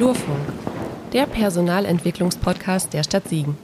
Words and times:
Flurfunk, 0.00 0.40
der 1.12 1.26
Personalentwicklungspodcast 1.26 2.94
der 2.94 3.02
Stadt 3.02 3.28
Siegen. 3.28 3.58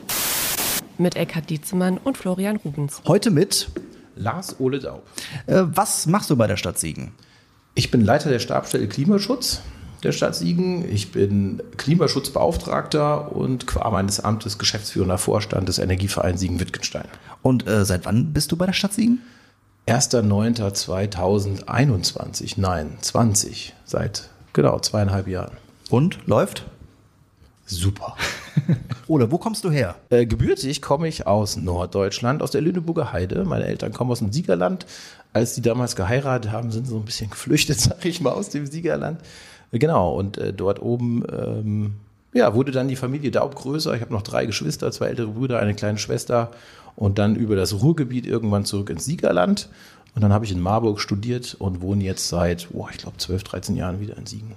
Mit 0.99 1.17
Eckhard 1.17 1.49
Dietzemann 1.49 1.97
und 1.97 2.19
Florian 2.19 2.59
Rubens. 2.59 3.01
Heute 3.07 3.31
mit 3.31 3.71
Lars 4.17 4.61
Ole 4.61 4.81
Daub. 4.81 5.03
Äh, 5.47 5.63
was 5.65 6.05
machst 6.05 6.29
du 6.29 6.37
bei 6.37 6.47
der 6.47 6.59
Stadt 6.59 6.79
Siegen? 6.79 7.13
Ich 7.75 7.91
bin 7.91 8.03
Leiter 8.03 8.29
der 8.29 8.39
Stabstelle 8.39 8.87
Klimaschutz 8.87 9.63
der 10.03 10.13
Stadt 10.13 10.37
Siegen. 10.37 10.87
Ich 10.87 11.11
bin 11.11 11.63
Klimaschutzbeauftragter 11.79 13.35
und 13.35 13.67
qua 13.67 13.91
meines 13.91 14.21
Amtes 14.21 14.59
geschäftsführender 14.59 15.17
Vorstand 15.17 15.71
des 15.71 15.79
Energievereins 15.79 16.39
Siegen-Wittgenstein. 16.39 17.09
Und 17.41 17.67
äh, 17.67 17.87
seit 17.87 18.05
wann 18.05 18.35
bist 18.35 18.53
du 18.53 18.59
bei 18.59 18.67
der 18.67 18.75
Stadt 18.75 18.93
Siegen? 18.93 19.23
1.9.2021, 19.89 22.57
nein, 22.59 22.99
20, 23.01 23.73
seit 23.87 24.29
genau 24.53 24.79
zweieinhalb 24.81 25.29
Jahren. 25.29 25.57
Und 25.91 26.19
läuft? 26.27 26.65
Super. 27.67 28.17
Ole, 29.09 29.31
wo 29.31 29.39
kommst 29.39 29.65
du 29.65 29.71
her? 29.71 29.97
Äh, 30.11 30.27
gebürtig 30.27 30.83
komme 30.83 31.09
ich 31.09 31.27
aus 31.27 31.57
Norddeutschland, 31.57 32.43
aus 32.43 32.51
der 32.51 32.61
Lüneburger 32.61 33.13
Heide. 33.13 33.45
Meine 33.45 33.67
Eltern 33.67 33.93
kommen 33.93 34.11
aus 34.11 34.21
dem 34.21 34.33
Siegerland. 34.33 34.87
Als 35.33 35.55
die 35.55 35.63
damals 35.63 35.97
geheiratet 35.97 36.53
haben, 36.53 36.71
sind 36.71 36.87
sie 36.87 36.93
so 36.93 36.99
ein 36.99 37.05
bisschen 37.05 37.31
geflüchtet, 37.31 37.81
sag 37.81 38.05
ich 38.05 38.21
mal, 38.21 38.31
aus 38.31 38.51
dem 38.51 38.67
Siegerland. 38.67 39.21
Äh, 39.73 39.79
genau, 39.79 40.15
und 40.15 40.39
äh, 40.39 40.53
dort 40.53 40.81
oben 40.81 41.25
ähm, 41.33 41.95
ja, 42.33 42.55
wurde 42.55 42.73
dann 42.73 42.89
die 42.89 42.97
Familie 42.97 43.31
Daub 43.31 43.55
größer. 43.55 43.95
Ich 43.95 44.01
habe 44.01 44.13
noch 44.13 44.23
drei 44.23 44.47
Geschwister, 44.47 44.91
zwei 44.93 45.07
ältere 45.07 45.29
Brüder, 45.29 45.59
eine 45.59 45.75
kleine 45.75 45.99
Schwester 45.99 46.51
und 46.95 47.19
dann 47.19 47.37
über 47.37 47.57
das 47.57 47.81
Ruhrgebiet 47.81 48.27
irgendwann 48.27 48.65
zurück 48.65 48.91
ins 48.91 49.05
Siegerland. 49.05 49.69
Und 50.15 50.23
dann 50.23 50.33
habe 50.33 50.45
ich 50.45 50.53
in 50.53 50.61
Marburg 50.61 51.01
studiert 51.01 51.55
und 51.59 51.83
wohne 51.83 52.03
jetzt 52.05 52.29
seit, 52.29 52.69
oh, 52.73 52.89
ich 52.91 52.99
glaube, 52.99 53.19
12, 53.19 53.45
13 53.45 53.77
Jahren 53.77 54.01
wieder 54.01 54.17
in 54.17 54.27
Siegen. 54.27 54.53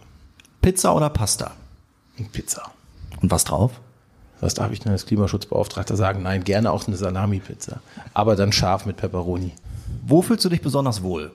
Pizza 0.61 0.95
oder 0.95 1.09
Pasta? 1.09 1.51
Pizza. 2.31 2.71
Und 3.21 3.31
was 3.31 3.43
drauf? 3.43 3.79
Was 4.41 4.53
darf 4.53 4.71
ich 4.71 4.79
denn 4.79 4.91
als 4.91 5.05
Klimaschutzbeauftragter 5.05 5.95
sagen? 5.95 6.23
Nein, 6.23 6.43
gerne 6.43 6.71
auch 6.71 6.87
eine 6.87 6.95
Salami-Pizza. 6.95 7.81
Aber 8.13 8.35
dann 8.35 8.51
scharf 8.51 8.85
mit 8.85 8.97
Pepperoni. 8.97 9.53
Wo 10.05 10.21
fühlst 10.21 10.45
du 10.45 10.49
dich 10.49 10.61
besonders 10.61 11.03
wohl? 11.03 11.31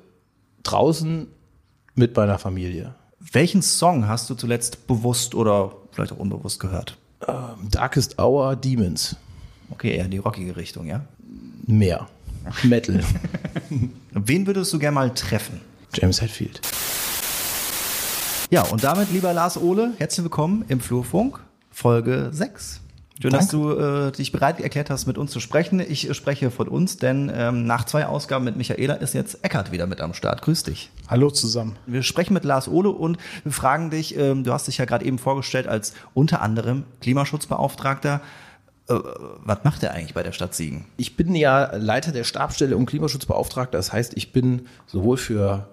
Draußen 0.63 1.27
mit 1.95 2.17
meiner 2.17 2.39
Familie. 2.39 2.95
Welchen 3.21 3.63
Song 3.63 4.09
hast 4.09 4.29
du 4.31 4.35
zuletzt 4.35 4.87
bewusst 4.87 5.35
oder 5.35 5.73
vielleicht 5.93 6.13
auch 6.13 6.19
unbewusst 6.19 6.61
gehört? 6.61 6.97
Ähm, 7.27 7.69
Darkest 7.71 8.19
Hour 8.19 8.57
Demons. 8.57 9.17
Okay, 9.71 9.97
eher 9.97 10.05
in 10.07 10.11
die 10.11 10.19
rockige 10.19 10.57
Richtung, 10.57 10.87
ja? 10.87 11.05
Mehr. 11.67 12.07
Metal. 12.63 13.01
Wen 14.11 14.47
würdest 14.47 14.73
du 14.73 14.79
gerne 14.79 14.95
mal 14.95 15.15
treffen? 15.15 15.61
James 15.95 16.21
Hetfield. 16.21 16.61
Ja, 18.55 18.63
und 18.63 18.85
damit, 18.85 19.11
lieber 19.11 19.33
Lars 19.33 19.61
Ole, 19.61 19.95
herzlich 19.99 20.23
willkommen 20.23 20.65
im 20.69 20.79
Flurfunk, 20.79 21.41
Folge 21.73 22.29
6. 22.31 22.83
Schön, 23.21 23.33
Danke. 23.33 23.37
dass 23.37 23.49
du 23.49 23.73
äh, 23.73 24.13
dich 24.13 24.31
bereit 24.31 24.61
erklärt 24.61 24.91
hast, 24.91 25.07
mit 25.07 25.19
uns 25.19 25.33
zu 25.33 25.41
sprechen. 25.41 25.81
Ich 25.81 26.09
äh, 26.09 26.15
spreche 26.15 26.53
von 26.53 26.69
uns, 26.69 26.97
denn 26.97 27.33
ähm, 27.35 27.67
nach 27.67 27.85
zwei 27.85 28.07
Ausgaben 28.07 28.45
mit 28.45 28.57
Michaela 28.57 28.95
ist 28.95 29.13
jetzt 29.13 29.45
Eckart 29.45 29.73
wieder 29.73 29.89
mit 29.89 30.01
am 30.01 30.15
Start. 30.15 30.41
Grüß 30.43 30.63
dich. 30.63 30.93
Hallo 31.09 31.33
zusammen. 31.33 31.75
Wir 31.87 32.05
sprechen 32.05 32.33
mit 32.33 32.45
Lars 32.45 32.69
Ole 32.69 32.91
und 32.91 33.19
wir 33.43 33.51
fragen 33.51 33.91
dich, 33.91 34.17
ähm, 34.17 34.45
du 34.45 34.53
hast 34.53 34.69
dich 34.69 34.79
ja 34.79 34.85
gerade 34.85 35.05
eben 35.05 35.19
vorgestellt 35.19 35.67
als 35.67 35.93
unter 36.15 36.41
anderem 36.41 36.85
Klimaschutzbeauftragter. 37.01 38.21
Äh, 38.89 38.95
was 39.43 39.65
macht 39.65 39.83
er 39.83 39.95
eigentlich 39.95 40.15
bei 40.15 40.23
der 40.23 40.31
Stadt 40.31 40.55
Siegen? 40.55 40.85
Ich 40.97 41.17
bin 41.17 41.35
ja 41.35 41.75
Leiter 41.75 42.13
der 42.13 42.23
Stabsstelle 42.23 42.77
und 42.77 42.87
Klimaschutzbeauftragter. 42.87 43.79
Das 43.79 43.93
heißt, 43.93 44.17
ich 44.17 44.33
bin 44.33 44.69
sowohl 44.87 45.17
für 45.17 45.67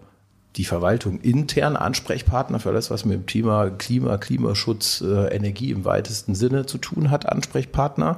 die 0.58 0.66
Verwaltung 0.66 1.20
intern 1.22 1.78
Ansprechpartner 1.78 2.60
für 2.60 2.70
alles, 2.70 2.92
was 2.92 3.06
mit 3.06 3.16
dem 3.16 3.26
Thema 3.26 3.70
Klima, 3.70 4.18
Klimaschutz, 4.18 5.02
äh, 5.02 5.34
Energie 5.34 5.72
im 5.72 5.86
weitesten 5.86 6.36
Sinne 6.36 6.66
zu 6.66 6.78
tun 6.78 7.10
hat, 7.10 7.30
Ansprechpartner, 7.30 8.18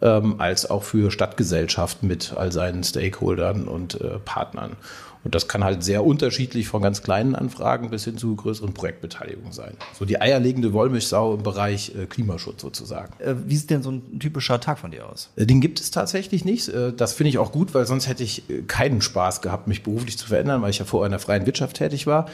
ähm, 0.00 0.36
als 0.38 0.70
auch 0.70 0.82
für 0.82 1.10
Stadtgesellschaft 1.10 2.02
mit 2.02 2.34
all 2.36 2.52
seinen 2.52 2.84
Stakeholdern 2.84 3.66
und 3.66 4.00
äh, 4.00 4.18
Partnern. 4.24 4.76
Und 5.24 5.34
das 5.34 5.46
kann 5.46 5.62
halt 5.62 5.84
sehr 5.84 6.04
unterschiedlich 6.04 6.66
von 6.66 6.82
ganz 6.82 7.02
kleinen 7.02 7.34
Anfragen 7.34 7.90
bis 7.90 8.04
hin 8.04 8.18
zu 8.18 8.34
größeren 8.34 8.74
Projektbeteiligungen 8.74 9.52
sein. 9.52 9.74
So 9.96 10.04
die 10.04 10.20
eierlegende 10.20 10.72
Wollmilchsau 10.72 11.34
im 11.34 11.42
Bereich 11.42 11.94
äh, 11.94 12.06
Klimaschutz 12.06 12.60
sozusagen. 12.60 13.12
Äh, 13.20 13.34
wie 13.46 13.56
sieht 13.56 13.70
denn 13.70 13.82
so 13.82 13.90
ein 13.92 14.18
typischer 14.18 14.60
Tag 14.60 14.78
von 14.78 14.90
dir 14.90 15.08
aus? 15.08 15.30
Äh, 15.36 15.46
Den 15.46 15.60
gibt 15.60 15.80
es 15.80 15.90
tatsächlich 15.90 16.44
nicht. 16.44 16.70
Das 16.96 17.12
finde 17.12 17.30
ich 17.30 17.38
auch 17.38 17.52
gut, 17.52 17.74
weil 17.74 17.86
sonst 17.86 18.08
hätte 18.08 18.22
ich 18.24 18.42
keinen 18.66 19.00
Spaß 19.00 19.42
gehabt, 19.42 19.68
mich 19.68 19.82
beruflich 19.82 20.18
zu 20.18 20.26
verändern, 20.26 20.62
weil 20.62 20.70
ich 20.70 20.78
ja 20.78 20.84
vorher 20.84 21.06
in 21.06 21.12
der 21.12 21.20
freien 21.20 21.46
Wirtschaft 21.46 21.76
tätig 21.76 22.06
war. 22.06 22.26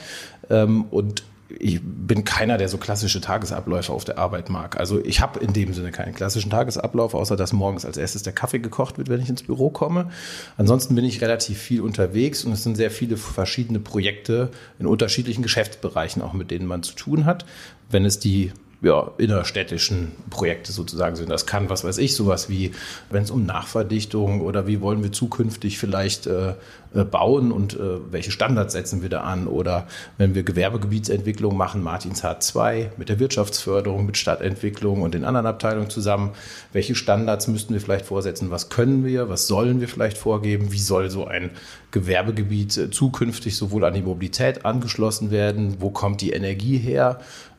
Ähm, 0.51 0.85
Und 0.91 1.25
ich 1.49 1.81
bin 1.83 2.25
keiner, 2.25 2.59
der 2.59 2.69
so 2.69 2.77
klassische 2.77 3.21
Tagesabläufe 3.21 3.93
auf 3.93 4.05
der 4.05 4.19
Arbeit 4.19 4.51
mag. 4.51 4.79
Also 4.79 5.03
ich 5.03 5.21
habe 5.21 5.41
in 5.41 5.53
dem 5.53 5.73
Sinne 5.73 5.93
keinen 5.93 6.15
klassischen 6.15 6.51
Tagesablauf, 6.51 7.15
außer 7.15 7.37
dass 7.37 7.53
morgens 7.53 7.87
als 7.87 7.97
erstes 7.97 8.23
der 8.23 8.35
Kaffee 8.35 8.59
gekocht 8.59 8.99
wird, 8.99 9.09
wenn 9.09 9.21
ich 9.21 9.31
ins 9.31 9.43
Büro 9.43 9.71
komme. 9.71 10.11
Ansonsten 10.59 10.95
bin 10.95 11.05
ich 11.05 11.23
relativ 11.23 11.59
viel 11.59 11.81
unterwegs 11.81 12.45
und 12.45 12.53
es 12.53 12.63
sind 12.63 12.77
sehr 12.77 12.91
viele 12.91 13.17
verschiedene 13.17 13.81
Projekte 13.81 14.51
in 14.79 14.87
unterschiedlichen 14.87 15.43
Geschäftsbereichen, 15.43 16.21
auch 16.21 16.35
mit 16.35 16.51
denen 16.51 16.67
man 16.67 16.83
zu 16.83 16.95
tun 16.95 17.25
hat. 17.25 17.47
Wenn 17.91 18.05
es 18.05 18.19
die 18.19 18.53
ja, 18.81 19.11
innerstädtischen 19.19 20.13
Projekte 20.31 20.71
sozusagen 20.71 21.17
sind. 21.17 21.31
Das 21.31 21.47
kann, 21.47 21.69
was 21.69 21.83
weiß 21.83 21.99
ich, 21.99 22.15
sowas 22.15 22.49
wie, 22.49 22.73
wenn 23.11 23.25
es 23.25 23.31
um 23.31 23.45
Nachverdichtung 23.45 24.41
oder 24.41 24.69
wie 24.69 24.81
wollen 24.81 25.03
wir 25.03 25.11
zukünftig 25.11 25.79
vielleicht 25.79 26.29
äh, 26.29 26.55
äh, 26.95 27.05
bauen 27.05 27.51
und 27.51 27.75
äh, 27.75 27.99
welche 28.11 28.31
Standards 28.31 28.75
setzen 28.75 29.03
wir 29.03 29.09
da 29.09 29.23
an? 29.23 29.49
Oder 29.49 29.89
wenn 30.17 30.37
wir 30.37 30.45
Gewerbegebietsentwicklung 30.45 31.57
machen, 31.57 31.83
Martins 31.83 32.23
H2 32.23 32.91
mit 32.97 33.09
der 33.09 33.19
Wirtschaftsförderung, 33.19 34.07
mit 34.07 34.17
Stadtentwicklung 34.17 35.03
und 35.03 35.13
den 35.13 35.25
anderen 35.25 35.47
Abteilungen 35.47 35.91
zusammen, 35.91 36.31
welche 36.73 36.95
Standards 36.95 37.49
müssten 37.49 37.75
wir 37.75 37.81
vielleicht 37.81 38.07
vorsetzen, 38.07 38.53
was 38.53 38.69
können 38.69 39.05
wir, 39.05 39.29
was 39.29 39.49
sollen 39.49 39.81
wir 39.81 39.89
vielleicht 39.89 40.19
vorgeben, 40.19 40.73
wie 40.73 40.79
soll 40.79 41.11
so 41.11 41.27
ein 41.27 41.51
Gewerbegebiet 41.91 42.77
äh, 42.77 42.91
zukünftig 42.91 43.57
sowohl 43.57 43.85
an 43.85 43.95
die 43.95 44.03
Mobilität 44.03 44.65
angeschlossen 44.65 45.31
werden, 45.31 45.77
wo 45.81 45.91
kommt 45.91 46.21
die 46.21 46.31
Energie 46.31 46.79
her, 46.79 47.19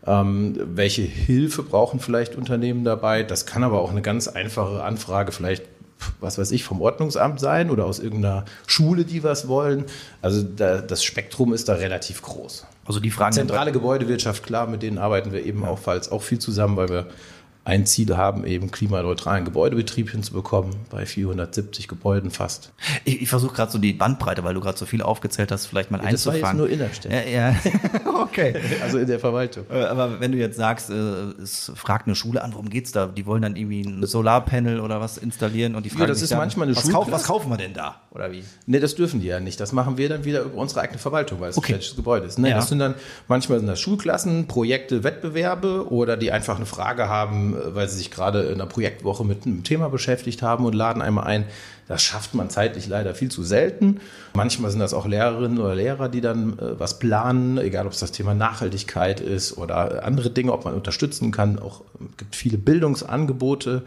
ähm, 0.09 0.55
welche 0.57 1.03
Hilfe 1.03 1.61
brauchen 1.61 1.99
vielleicht 1.99 2.35
Unternehmen 2.35 2.83
dabei? 2.83 3.21
Das 3.21 3.45
kann 3.45 3.63
aber 3.63 3.79
auch 3.79 3.91
eine 3.91 4.01
ganz 4.01 4.27
einfache 4.27 4.83
Anfrage 4.83 5.31
vielleicht, 5.31 5.65
was 6.19 6.39
weiß 6.39 6.51
ich, 6.51 6.63
vom 6.63 6.81
Ordnungsamt 6.81 7.39
sein 7.39 7.69
oder 7.69 7.85
aus 7.85 7.99
irgendeiner 7.99 8.45
Schule, 8.65 9.05
die 9.05 9.23
was 9.23 9.47
wollen. 9.47 9.85
Also 10.23 10.41
da, 10.41 10.81
das 10.81 11.03
Spektrum 11.03 11.53
ist 11.53 11.69
da 11.69 11.73
relativ 11.73 12.23
groß. 12.23 12.65
Also 12.85 12.99
die 12.99 13.11
Fragen 13.11 13.33
Zentrale 13.33 13.71
Gebäudewirtschaft, 13.71 14.43
klar, 14.43 14.65
mit 14.65 14.81
denen 14.81 14.97
arbeiten 14.97 15.31
wir 15.31 15.45
eben 15.45 15.63
auch 15.63 15.77
falls 15.77 16.11
auch 16.11 16.23
viel 16.23 16.39
zusammen, 16.39 16.75
weil 16.75 16.89
wir 16.89 17.05
ein 17.69 17.85
Ziel 17.85 18.17
haben, 18.17 18.45
eben 18.45 18.71
klimaneutralen 18.71 19.45
Gebäudebetrieb 19.45 20.09
hinzubekommen, 20.11 20.75
bei 20.89 21.05
470 21.05 21.87
Gebäuden 21.87 22.31
fast. 22.31 22.71
Ich, 23.05 23.21
ich 23.21 23.29
versuche 23.29 23.55
gerade 23.55 23.71
so 23.71 23.77
die 23.77 23.93
Bandbreite, 23.93 24.43
weil 24.43 24.53
du 24.53 24.59
gerade 24.61 24.77
so 24.77 24.85
viel 24.85 25.01
aufgezählt 25.01 25.51
hast, 25.51 25.67
vielleicht 25.67 25.91
mal 25.91 25.97
Das 25.99 26.05
war 26.05 26.11
jetzt 26.11 26.27
einzufangen. 26.43 26.57
nur 26.57 26.69
Innerstädte, 26.69 27.15
ja, 27.15 27.51
ja. 27.51 27.55
okay. 28.21 28.55
also 28.81 28.97
in 28.97 29.07
der 29.07 29.19
Verwaltung. 29.19 29.65
Äh, 29.71 29.83
Aber 29.83 30.19
wenn 30.19 30.31
du 30.31 30.37
jetzt 30.37 30.57
sagst, 30.57 30.89
äh, 30.89 30.93
es 31.41 31.71
fragt 31.75 32.07
eine 32.07 32.15
Schule 32.15 32.43
an, 32.43 32.53
worum 32.53 32.69
geht's 32.69 32.91
da? 32.91 33.05
Die 33.07 33.25
wollen 33.25 33.41
dann 33.41 33.55
irgendwie 33.55 33.81
ein 33.81 34.05
Solarpanel 34.05 34.79
oder 34.79 34.99
was 34.99 35.17
installieren 35.17 35.75
und 35.75 35.85
die 35.85 35.89
fragen 35.89 36.07
das 36.07 36.17
sich 36.19 36.23
ist 36.25 36.31
dann, 36.31 36.39
manchmal 36.39 36.67
eine 36.67 36.75
was, 36.75 36.89
kauf, 36.89 37.11
was 37.11 37.23
kaufen 37.23 37.49
wir 37.49 37.57
denn 37.57 37.73
da? 37.73 38.01
Oder 38.11 38.31
wie? 38.31 38.43
Nee, 38.65 38.79
das 38.79 38.95
dürfen 38.95 39.21
die 39.21 39.27
ja 39.27 39.39
nicht. 39.39 39.59
Das 39.59 39.71
machen 39.71 39.97
wir 39.97 40.09
dann 40.09 40.25
wieder 40.25 40.41
über 40.41 40.57
unsere 40.57 40.81
eigene 40.81 40.97
Verwaltung, 40.99 41.39
weil 41.39 41.49
es 41.51 41.57
Okay. 41.57 41.67
ein 41.73 41.75
städtisches 41.75 41.95
Gebäude 41.95 42.25
ist. 42.25 42.39
Ne? 42.39 42.49
Ja. 42.49 42.55
Das 42.55 42.69
sind 42.69 42.79
dann, 42.79 42.95
manchmal 43.27 43.59
sind 43.59 43.67
das 43.67 43.79
Schulklassen, 43.79 44.47
Projekte, 44.47 45.03
Wettbewerbe 45.03 45.91
oder 45.91 46.17
die 46.17 46.31
einfach 46.31 46.55
eine 46.55 46.65
Frage 46.65 47.07
haben, 47.09 47.55
weil 47.73 47.87
sie 47.89 47.97
sich 47.97 48.11
gerade 48.11 48.41
in 48.43 48.55
einer 48.55 48.65
Projektwoche 48.65 49.23
mit 49.23 49.45
einem 49.45 49.63
Thema 49.63 49.89
beschäftigt 49.89 50.41
haben 50.41 50.65
und 50.65 50.73
laden 50.73 51.01
einmal 51.01 51.25
ein. 51.25 51.45
Das 51.87 52.03
schafft 52.03 52.35
man 52.35 52.51
zeitlich 52.51 52.87
leider 52.87 53.15
viel 53.15 53.31
zu 53.31 53.43
selten. 53.43 53.99
Manchmal 54.35 54.69
sind 54.69 54.79
das 54.79 54.93
auch 54.93 55.07
Lehrerinnen 55.07 55.57
oder 55.57 55.73
Lehrer, 55.73 56.07
die 56.07 56.21
dann 56.21 56.59
äh, 56.59 56.79
was 56.79 56.99
planen, 56.99 57.57
egal 57.57 57.87
ob 57.87 57.93
es 57.93 57.99
das 57.99 58.11
Thema 58.11 58.35
Nachhaltigkeit 58.35 59.19
ist 59.19 59.57
oder 59.57 60.05
andere 60.05 60.29
Dinge, 60.29 60.53
ob 60.53 60.65
man 60.65 60.75
unterstützen 60.75 61.31
kann. 61.31 61.57
Auch 61.57 61.81
gibt 62.17 62.35
viele 62.35 62.59
Bildungsangebote. 62.59 63.81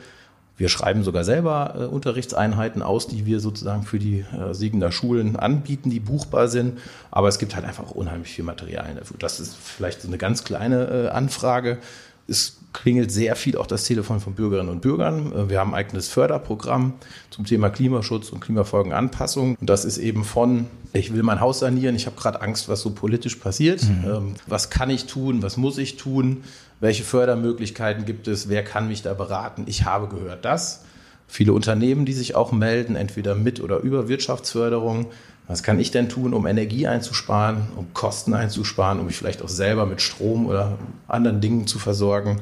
Wir 0.56 0.68
schreiben 0.68 1.02
sogar 1.02 1.24
selber 1.24 1.74
äh, 1.76 1.84
Unterrichtseinheiten 1.84 2.82
aus, 2.82 3.06
die 3.06 3.24
wir 3.24 3.40
sozusagen 3.40 3.84
für 3.84 3.98
die 3.98 4.20
äh, 4.20 4.52
Siegener 4.52 4.92
Schulen 4.92 5.36
anbieten, 5.36 5.88
die 5.88 6.00
buchbar 6.00 6.48
sind. 6.48 6.78
Aber 7.10 7.28
es 7.28 7.38
gibt 7.38 7.54
halt 7.54 7.64
einfach 7.64 7.92
unheimlich 7.92 8.32
viel 8.32 8.44
Material 8.44 8.94
dafür. 8.96 9.16
Das 9.18 9.40
ist 9.40 9.56
vielleicht 9.56 10.02
so 10.02 10.08
eine 10.08 10.18
ganz 10.18 10.44
kleine 10.44 11.06
äh, 11.06 11.08
Anfrage. 11.08 11.78
Es 12.28 12.58
klingelt 12.72 13.10
sehr 13.10 13.36
viel 13.36 13.56
auch 13.56 13.66
das 13.66 13.84
Telefon 13.84 14.20
von 14.20 14.34
Bürgerinnen 14.34 14.70
und 14.70 14.80
Bürgern. 14.80 15.32
Äh, 15.32 15.50
Wir 15.50 15.60
haben 15.60 15.70
ein 15.74 15.76
eigenes 15.76 16.08
Förderprogramm 16.08 16.94
zum 17.30 17.44
Thema 17.44 17.70
Klimaschutz 17.70 18.30
und 18.30 18.40
Klimafolgenanpassung. 18.40 19.56
Und 19.60 19.70
das 19.70 19.84
ist 19.84 19.98
eben 19.98 20.24
von, 20.24 20.66
ich 20.92 21.12
will 21.12 21.22
mein 21.22 21.40
Haus 21.40 21.58
sanieren, 21.60 21.94
ich 21.94 22.06
habe 22.06 22.16
gerade 22.16 22.40
Angst, 22.40 22.68
was 22.68 22.80
so 22.80 22.90
politisch 22.90 23.36
passiert. 23.36 23.82
Ähm, 23.82 24.34
Was 24.46 24.70
kann 24.70 24.90
ich 24.90 25.06
tun, 25.06 25.42
was 25.42 25.56
muss 25.56 25.78
ich 25.78 25.96
tun? 25.96 26.44
Welche 26.80 27.04
Fördermöglichkeiten 27.04 28.04
gibt 28.06 28.26
es? 28.26 28.48
Wer 28.48 28.64
kann 28.64 28.88
mich 28.88 29.02
da 29.02 29.14
beraten? 29.14 29.64
Ich 29.66 29.84
habe 29.84 30.08
gehört 30.08 30.44
das. 30.44 30.84
Viele 31.28 31.52
Unternehmen, 31.52 32.04
die 32.04 32.12
sich 32.12 32.34
auch 32.34 32.52
melden, 32.52 32.96
entweder 32.96 33.34
mit 33.34 33.60
oder 33.60 33.78
über 33.78 34.08
Wirtschaftsförderung, 34.08 35.06
Was 35.48 35.62
kann 35.62 35.80
ich 35.80 35.90
denn 35.90 36.08
tun, 36.08 36.34
um 36.34 36.46
Energie 36.46 36.86
einzusparen, 36.86 37.68
um 37.76 37.92
Kosten 37.92 38.32
einzusparen, 38.32 39.00
um 39.00 39.06
mich 39.06 39.16
vielleicht 39.16 39.42
auch 39.42 39.48
selber 39.48 39.86
mit 39.86 40.00
Strom 40.00 40.46
oder 40.46 40.78
anderen 41.08 41.40
Dingen 41.40 41.66
zu 41.66 41.78
versorgen? 41.78 42.40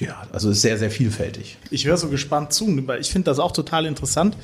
Ja, 0.00 0.22
also 0.32 0.48
ist 0.48 0.62
sehr, 0.62 0.78
sehr 0.78 0.90
vielfältig. 0.90 1.58
Ich 1.70 1.86
höre 1.86 1.98
so 1.98 2.08
gespannt 2.08 2.54
zu, 2.54 2.66
weil 2.86 3.02
ich 3.02 3.10
finde 3.10 3.26
das 3.26 3.38
auch 3.38 3.52
total 3.52 3.84
interessant. 3.84 4.34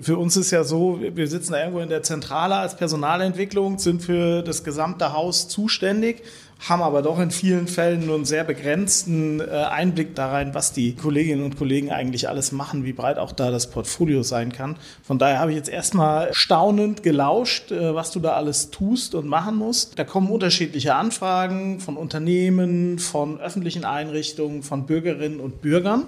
Für 0.00 0.16
uns 0.16 0.38
ist 0.38 0.50
ja 0.50 0.64
so, 0.64 1.00
wir 1.02 1.28
sitzen 1.28 1.52
da 1.52 1.58
irgendwo 1.58 1.80
in 1.80 1.90
der 1.90 2.02
Zentrale 2.02 2.56
als 2.56 2.76
Personalentwicklung, 2.76 3.78
sind 3.78 4.02
für 4.02 4.42
das 4.42 4.64
gesamte 4.64 5.12
Haus 5.12 5.48
zuständig 5.48 6.22
haben 6.68 6.82
aber 6.82 7.02
doch 7.02 7.18
in 7.18 7.30
vielen 7.30 7.66
Fällen 7.66 8.06
nur 8.06 8.14
einen 8.14 8.24
sehr 8.24 8.44
begrenzten 8.44 9.40
äh, 9.40 9.44
Einblick 9.44 10.14
da 10.14 10.30
rein, 10.30 10.54
was 10.54 10.72
die 10.72 10.94
Kolleginnen 10.94 11.44
und 11.44 11.58
Kollegen 11.58 11.90
eigentlich 11.90 12.28
alles 12.28 12.52
machen, 12.52 12.84
wie 12.84 12.92
breit 12.92 13.18
auch 13.18 13.32
da 13.32 13.50
das 13.50 13.70
Portfolio 13.70 14.22
sein 14.22 14.52
kann. 14.52 14.76
Von 15.02 15.18
daher 15.18 15.40
habe 15.40 15.50
ich 15.50 15.56
jetzt 15.56 15.68
erstmal 15.68 16.32
staunend 16.32 17.02
gelauscht, 17.02 17.72
äh, 17.72 17.94
was 17.94 18.12
du 18.12 18.20
da 18.20 18.34
alles 18.34 18.70
tust 18.70 19.16
und 19.16 19.26
machen 19.26 19.56
musst. 19.56 19.98
Da 19.98 20.04
kommen 20.04 20.30
unterschiedliche 20.30 20.94
Anfragen 20.94 21.80
von 21.80 21.96
Unternehmen, 21.96 23.00
von 23.00 23.40
öffentlichen 23.40 23.84
Einrichtungen, 23.84 24.62
von 24.62 24.86
Bürgerinnen 24.86 25.40
und 25.40 25.62
Bürgern. 25.62 26.04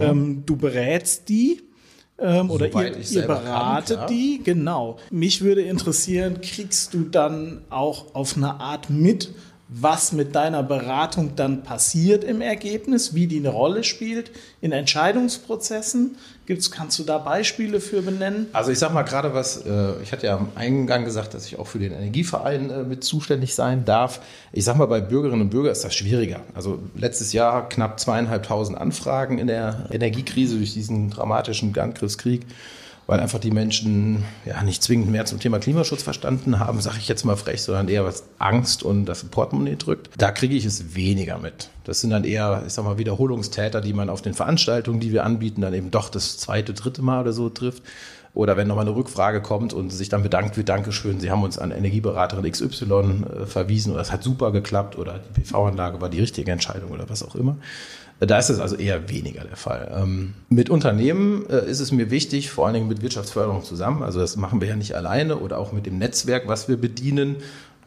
Ja. 0.00 0.10
Ähm, 0.10 0.42
du 0.44 0.56
berätst 0.56 1.28
die. 1.28 1.62
Ähm, 2.18 2.50
oder 2.50 2.66
ihr, 2.66 2.96
ihr 2.98 3.22
beratet 3.22 3.98
kann, 3.98 4.08
die, 4.08 4.40
genau. 4.42 4.98
Mich 5.10 5.42
würde 5.42 5.62
interessieren, 5.62 6.40
kriegst 6.40 6.92
du 6.92 7.04
dann 7.04 7.62
auch 7.70 8.14
auf 8.14 8.36
eine 8.36 8.60
Art 8.60 8.90
mit, 8.90 9.30
was 9.74 10.12
mit 10.12 10.34
deiner 10.34 10.62
Beratung 10.62 11.34
dann 11.36 11.62
passiert 11.62 12.24
im 12.24 12.40
Ergebnis, 12.40 13.14
wie 13.14 13.26
die 13.26 13.38
eine 13.38 13.48
Rolle 13.50 13.84
spielt 13.84 14.30
in 14.60 14.72
Entscheidungsprozessen. 14.72 16.16
Gibt's, 16.44 16.70
kannst 16.70 16.98
du 16.98 17.04
da 17.04 17.18
Beispiele 17.18 17.80
für 17.80 18.02
benennen? 18.02 18.48
Also 18.52 18.70
ich 18.72 18.78
sage 18.78 18.92
mal 18.92 19.02
gerade 19.02 19.32
was, 19.32 19.64
äh, 19.64 20.02
ich 20.02 20.12
hatte 20.12 20.26
ja 20.26 20.36
am 20.36 20.48
Eingang 20.56 21.04
gesagt, 21.04 21.34
dass 21.34 21.46
ich 21.46 21.58
auch 21.58 21.66
für 21.66 21.78
den 21.78 21.92
Energieverein 21.92 22.70
äh, 22.70 22.82
mit 22.82 23.04
zuständig 23.04 23.54
sein 23.54 23.84
darf. 23.84 24.20
Ich 24.52 24.64
sage 24.64 24.78
mal, 24.78 24.86
bei 24.86 25.00
Bürgerinnen 25.00 25.42
und 25.42 25.50
Bürgern 25.50 25.72
ist 25.72 25.84
das 25.84 25.94
schwieriger. 25.94 26.40
Also 26.54 26.80
letztes 26.96 27.32
Jahr 27.32 27.68
knapp 27.68 28.00
zweieinhalbtausend 28.00 28.76
Anfragen 28.76 29.38
in 29.38 29.46
der 29.46 29.86
Energiekrise 29.90 30.56
durch 30.56 30.74
diesen 30.74 31.10
dramatischen 31.10 31.76
Angriffskrieg 31.78 32.42
weil 33.06 33.20
einfach 33.20 33.40
die 33.40 33.50
Menschen 33.50 34.24
ja 34.44 34.62
nicht 34.62 34.82
zwingend 34.82 35.10
mehr 35.10 35.24
zum 35.24 35.40
Thema 35.40 35.58
Klimaschutz 35.58 36.02
verstanden 36.02 36.58
haben, 36.58 36.80
sage 36.80 36.98
ich 36.98 37.08
jetzt 37.08 37.24
mal 37.24 37.36
frech, 37.36 37.62
sondern 37.62 37.88
eher 37.88 38.04
was 38.04 38.24
Angst 38.38 38.82
und 38.82 39.06
das 39.06 39.24
Portemonnaie 39.24 39.76
drückt. 39.76 40.10
Da 40.16 40.30
kriege 40.30 40.54
ich 40.54 40.64
es 40.64 40.94
weniger 40.94 41.38
mit. 41.38 41.68
Das 41.84 42.00
sind 42.00 42.10
dann 42.10 42.24
eher, 42.24 42.62
ich 42.66 42.72
sag 42.72 42.84
mal, 42.84 42.98
Wiederholungstäter, 42.98 43.80
die 43.80 43.92
man 43.92 44.08
auf 44.08 44.22
den 44.22 44.34
Veranstaltungen, 44.34 45.00
die 45.00 45.12
wir 45.12 45.24
anbieten, 45.24 45.62
dann 45.62 45.74
eben 45.74 45.90
doch 45.90 46.08
das 46.08 46.38
zweite, 46.38 46.74
dritte 46.74 47.02
Mal 47.02 47.22
oder 47.22 47.32
so 47.32 47.48
trifft. 47.48 47.82
Oder 48.34 48.56
wenn 48.56 48.66
nochmal 48.66 48.86
eine 48.86 48.96
Rückfrage 48.96 49.42
kommt 49.42 49.74
und 49.74 49.90
sich 49.90 50.08
dann 50.08 50.22
bedankt 50.22 50.56
wird, 50.56 50.68
Dankeschön, 50.68 51.20
Sie 51.20 51.30
haben 51.30 51.42
uns 51.42 51.58
an 51.58 51.70
Energieberaterin 51.70 52.50
XY 52.50 52.64
äh, 53.42 53.46
verwiesen 53.46 53.92
oder 53.92 54.00
es 54.00 54.10
hat 54.10 54.22
super 54.22 54.52
geklappt 54.52 54.96
oder 54.96 55.18
die 55.18 55.40
PV-Anlage 55.40 56.00
war 56.00 56.08
die 56.08 56.20
richtige 56.20 56.50
Entscheidung 56.50 56.90
oder 56.92 57.10
was 57.10 57.22
auch 57.22 57.34
immer. 57.34 57.56
Da 58.20 58.38
ist 58.38 58.50
es 58.50 58.60
also 58.60 58.76
eher 58.76 59.10
weniger 59.10 59.44
der 59.44 59.56
Fall. 59.56 59.92
Ähm, 60.00 60.34
mit 60.48 60.70
Unternehmen 60.70 61.44
äh, 61.50 61.68
ist 61.68 61.80
es 61.80 61.92
mir 61.92 62.10
wichtig, 62.10 62.50
vor 62.50 62.66
allen 62.66 62.74
Dingen 62.74 62.88
mit 62.88 63.02
Wirtschaftsförderung 63.02 63.64
zusammen. 63.64 64.02
Also 64.02 64.20
das 64.20 64.36
machen 64.36 64.60
wir 64.60 64.68
ja 64.68 64.76
nicht 64.76 64.94
alleine 64.94 65.36
oder 65.38 65.58
auch 65.58 65.72
mit 65.72 65.84
dem 65.84 65.98
Netzwerk, 65.98 66.46
was 66.46 66.68
wir 66.68 66.76
bedienen. 66.76 67.36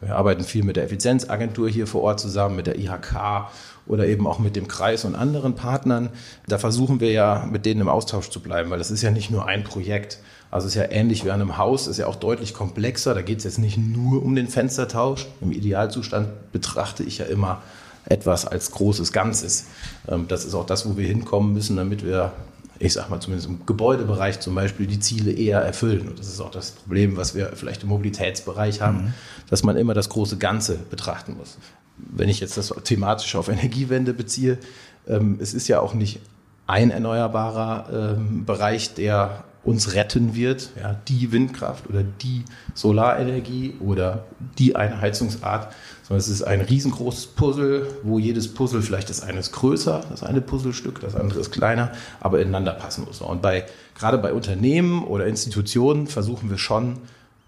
Wir 0.00 0.14
arbeiten 0.14 0.44
viel 0.44 0.62
mit 0.62 0.76
der 0.76 0.84
Effizienzagentur 0.84 1.70
hier 1.70 1.86
vor 1.86 2.02
Ort 2.02 2.20
zusammen, 2.20 2.54
mit 2.54 2.66
der 2.66 2.78
IHK 2.78 3.46
oder 3.86 4.06
eben 4.06 4.26
auch 4.26 4.38
mit 4.38 4.56
dem 4.56 4.68
Kreis 4.68 5.04
und 5.04 5.14
anderen 5.14 5.54
Partnern. 5.54 6.10
Da 6.48 6.58
versuchen 6.58 7.00
wir 7.00 7.12
ja, 7.12 7.48
mit 7.50 7.66
denen 7.66 7.82
im 7.82 7.88
Austausch 7.88 8.30
zu 8.30 8.40
bleiben, 8.40 8.70
weil 8.70 8.78
das 8.78 8.90
ist 8.90 9.02
ja 9.02 9.10
nicht 9.10 9.30
nur 9.30 9.46
ein 9.46 9.64
Projekt. 9.64 10.18
Also 10.50 10.66
es 10.66 10.74
ist 10.74 10.80
ja 10.80 10.90
ähnlich 10.90 11.24
wie 11.24 11.30
an 11.30 11.40
einem 11.40 11.58
Haus, 11.58 11.86
ist 11.86 11.98
ja 11.98 12.06
auch 12.06 12.16
deutlich 12.16 12.54
komplexer. 12.54 13.14
Da 13.14 13.22
geht 13.22 13.38
es 13.38 13.44
jetzt 13.44 13.58
nicht 13.58 13.78
nur 13.78 14.22
um 14.22 14.34
den 14.34 14.48
Fenstertausch. 14.48 15.26
Im 15.40 15.52
Idealzustand 15.52 16.52
betrachte 16.52 17.02
ich 17.02 17.18
ja 17.18 17.26
immer 17.26 17.62
etwas 18.06 18.46
als 18.46 18.70
großes 18.70 19.12
Ganzes. 19.12 19.66
Ähm, 20.08 20.26
das 20.28 20.44
ist 20.44 20.54
auch 20.54 20.66
das, 20.66 20.88
wo 20.88 20.96
wir 20.96 21.06
hinkommen 21.06 21.52
müssen, 21.52 21.76
damit 21.76 22.04
wir, 22.04 22.32
ich 22.78 22.92
sag 22.92 23.10
mal 23.10 23.20
zumindest 23.20 23.48
im 23.48 23.66
Gebäudebereich 23.66 24.40
zum 24.40 24.54
Beispiel, 24.54 24.86
die 24.86 25.00
Ziele 25.00 25.32
eher 25.32 25.60
erfüllen. 25.60 26.08
Und 26.08 26.18
das 26.18 26.28
ist 26.28 26.40
auch 26.40 26.50
das 26.50 26.72
Problem, 26.72 27.16
was 27.16 27.34
wir 27.34 27.52
vielleicht 27.54 27.82
im 27.82 27.88
Mobilitätsbereich 27.88 28.80
haben, 28.80 28.98
mhm. 28.98 29.14
dass 29.50 29.64
man 29.64 29.76
immer 29.76 29.94
das 29.94 30.08
große 30.08 30.38
Ganze 30.38 30.76
betrachten 30.76 31.36
muss. 31.36 31.58
Wenn 31.98 32.28
ich 32.28 32.40
jetzt 32.40 32.56
das 32.56 32.74
thematisch 32.84 33.34
auf 33.36 33.48
Energiewende 33.48 34.14
beziehe, 34.14 34.58
ähm, 35.08 35.38
es 35.40 35.54
ist 35.54 35.68
ja 35.68 35.80
auch 35.80 35.94
nicht 35.94 36.20
ein 36.66 36.90
erneuerbarer 36.90 38.16
ähm, 38.16 38.44
Bereich, 38.44 38.94
der 38.94 39.44
uns 39.66 39.94
retten 39.94 40.36
wird, 40.36 40.70
ja, 40.80 40.96
die 41.08 41.32
Windkraft 41.32 41.88
oder 41.88 42.04
die 42.04 42.44
Solarenergie 42.74 43.74
oder 43.80 44.24
die 44.58 44.76
eine 44.76 45.00
Heizungsart, 45.00 45.74
sondern 46.04 46.20
es 46.20 46.28
ist 46.28 46.42
ein 46.42 46.60
riesengroßes 46.60 47.26
Puzzle, 47.28 47.86
wo 48.04 48.20
jedes 48.20 48.54
Puzzle 48.54 48.80
vielleicht 48.80 49.10
das 49.10 49.22
eine 49.22 49.40
ist 49.40 49.50
größer, 49.50 50.04
das 50.08 50.22
eine 50.22 50.40
Puzzlestück, 50.40 51.00
das 51.00 51.16
andere 51.16 51.40
ist 51.40 51.50
kleiner, 51.50 51.90
aber 52.20 52.40
ineinander 52.40 52.72
passen 52.72 53.04
muss. 53.04 53.20
Und 53.20 53.42
bei, 53.42 53.66
gerade 53.98 54.18
bei 54.18 54.32
Unternehmen 54.32 55.04
oder 55.04 55.26
Institutionen 55.26 56.06
versuchen 56.06 56.48
wir 56.48 56.58
schon 56.58 56.98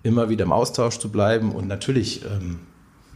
immer 0.03 0.29
wieder 0.29 0.45
im 0.45 0.53
Austausch 0.53 0.99
zu 0.99 1.11
bleiben 1.11 1.53
und 1.53 1.69
natürlich, 1.69 2.25
ähm, 2.25 2.59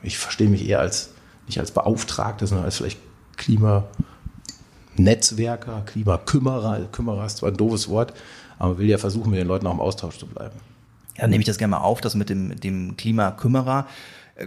ich 0.04 0.16
verstehe 0.16 0.48
mich 0.48 0.68
eher 0.68 0.78
als, 0.78 1.10
nicht 1.46 1.58
als 1.58 1.70
Beauftragter, 1.70 2.46
sondern 2.46 2.66
als 2.66 2.76
vielleicht 2.76 2.98
Klimanetzwerker, 3.36 5.82
Klimakümmerer, 5.86 6.80
Kümmerer 6.92 7.26
ist 7.26 7.38
zwar 7.38 7.50
ein 7.50 7.56
doofes 7.56 7.88
Wort, 7.88 8.12
aber 8.58 8.78
will 8.78 8.88
ja 8.88 8.98
versuchen, 8.98 9.30
mit 9.30 9.40
den 9.40 9.48
Leuten 9.48 9.66
auch 9.66 9.72
im 9.72 9.80
Austausch 9.80 10.18
zu 10.18 10.26
bleiben. 10.26 10.54
Ja, 11.16 11.26
nehme 11.26 11.40
ich 11.40 11.46
das 11.46 11.58
gerne 11.58 11.72
mal 11.72 11.80
auf, 11.80 12.00
das 12.00 12.14
mit 12.14 12.30
dem, 12.30 12.58
dem 12.58 12.96
Klimakümmerer 12.96 13.86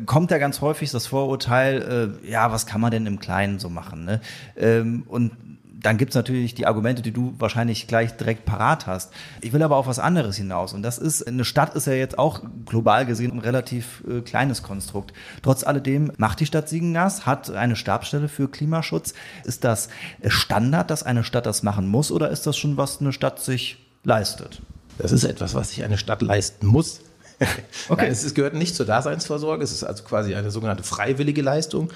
kommt 0.05 0.31
ja 0.31 0.37
ganz 0.37 0.61
häufig 0.61 0.91
das 0.91 1.07
Vorurteil, 1.07 2.17
äh, 2.23 2.29
ja, 2.29 2.51
was 2.51 2.65
kann 2.65 2.81
man 2.81 2.91
denn 2.91 3.05
im 3.05 3.19
Kleinen 3.19 3.59
so 3.59 3.69
machen? 3.69 4.05
Ne? 4.05 4.21
Ähm, 4.57 5.03
und 5.07 5.31
dann 5.81 5.97
gibt's 5.97 6.15
natürlich 6.15 6.55
die 6.55 6.65
Argumente, 6.65 7.01
die 7.01 7.11
du 7.11 7.35
wahrscheinlich 7.37 7.87
gleich 7.87 8.15
direkt 8.15 8.45
parat 8.45 8.87
hast. 8.87 9.11
Ich 9.41 9.53
will 9.53 9.61
aber 9.61 9.75
auf 9.75 9.87
was 9.87 9.99
anderes 9.99 10.37
hinaus. 10.37 10.73
Und 10.73 10.83
das 10.83 10.97
ist, 10.97 11.27
eine 11.27 11.45
Stadt 11.45 11.75
ist 11.75 11.87
ja 11.87 11.93
jetzt 11.93 12.17
auch 12.17 12.41
global 12.65 13.05
gesehen 13.05 13.31
ein 13.31 13.39
relativ 13.39 14.03
äh, 14.09 14.21
kleines 14.21 14.63
Konstrukt. 14.63 15.13
Trotz 15.41 15.63
alledem 15.63 16.11
macht 16.17 16.39
die 16.39 16.45
Stadt 16.45 16.69
Siegen 16.69 16.93
das, 16.93 17.25
hat 17.25 17.51
eine 17.51 17.75
Stabsstelle 17.75 18.29
für 18.29 18.49
Klimaschutz. 18.49 19.13
Ist 19.43 19.63
das 19.63 19.89
Standard, 20.27 20.89
dass 20.89 21.03
eine 21.03 21.23
Stadt 21.23 21.45
das 21.45 21.61
machen 21.61 21.87
muss 21.87 22.11
oder 22.11 22.29
ist 22.29 22.47
das 22.47 22.57
schon, 22.57 22.77
was 22.77 23.01
eine 23.01 23.13
Stadt 23.13 23.39
sich 23.39 23.77
leistet? 24.03 24.61
Das 24.97 25.11
ist 25.11 25.23
etwas, 25.23 25.53
was 25.53 25.69
sich 25.69 25.83
eine 25.83 25.97
Stadt 25.97 26.21
leisten 26.21 26.67
muss. 26.67 27.01
okay. 27.89 28.03
Nein, 28.03 28.11
es 28.11 28.33
gehört 28.33 28.53
nicht 28.53 28.75
zur 28.75 28.85
Daseinsvorsorge, 28.85 29.63
es 29.63 29.73
ist 29.73 29.83
also 29.83 30.03
quasi 30.03 30.35
eine 30.35 30.51
sogenannte 30.51 30.83
freiwillige 30.83 31.41
Leistung. 31.41 31.89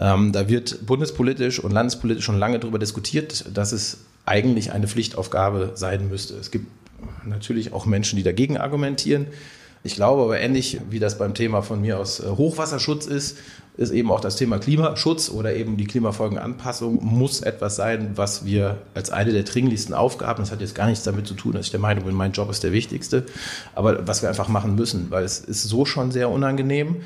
Ähm, 0.00 0.32
da 0.32 0.48
wird 0.48 0.86
bundespolitisch 0.86 1.60
und 1.60 1.72
landespolitisch 1.72 2.24
schon 2.24 2.38
lange 2.38 2.58
darüber 2.58 2.78
diskutiert, 2.78 3.44
dass 3.54 3.72
es 3.72 3.98
eigentlich 4.24 4.72
eine 4.72 4.88
Pflichtaufgabe 4.88 5.72
sein 5.74 6.08
müsste. 6.08 6.34
Es 6.34 6.50
gibt 6.50 6.66
natürlich 7.24 7.72
auch 7.72 7.86
Menschen, 7.86 8.16
die 8.16 8.22
dagegen 8.22 8.56
argumentieren. 8.56 9.26
Ich 9.82 9.94
glaube 9.94 10.22
aber 10.22 10.38
ähnlich 10.38 10.78
wie 10.90 10.98
das 10.98 11.16
beim 11.16 11.32
Thema 11.32 11.62
von 11.62 11.80
mir 11.80 11.98
aus 11.98 12.20
äh, 12.20 12.28
Hochwasserschutz 12.28 13.06
ist, 13.06 13.38
ist 13.76 13.92
eben 13.92 14.10
auch 14.10 14.20
das 14.20 14.36
Thema 14.36 14.58
Klimaschutz 14.58 15.30
oder 15.30 15.54
eben 15.54 15.78
die 15.78 15.86
Klimafolgenanpassung 15.86 17.02
muss 17.02 17.40
etwas 17.40 17.76
sein, 17.76 18.10
was 18.14 18.44
wir 18.44 18.78
als 18.94 19.10
eine 19.10 19.32
der 19.32 19.44
dringlichsten 19.44 19.94
Aufgaben, 19.94 20.42
das 20.42 20.52
hat 20.52 20.60
jetzt 20.60 20.74
gar 20.74 20.86
nichts 20.86 21.04
damit 21.04 21.26
zu 21.26 21.32
tun, 21.32 21.52
dass 21.52 21.66
ich 21.66 21.70
der 21.70 21.80
Meinung 21.80 22.04
bin, 22.04 22.14
mein 22.14 22.32
Job 22.32 22.50
ist 22.50 22.62
der 22.62 22.72
wichtigste, 22.72 23.24
aber 23.74 24.06
was 24.06 24.20
wir 24.20 24.28
einfach 24.28 24.48
machen 24.48 24.74
müssen, 24.74 25.10
weil 25.10 25.24
es 25.24 25.38
ist 25.38 25.62
so 25.62 25.86
schon 25.86 26.10
sehr 26.10 26.28
unangenehm. 26.28 26.96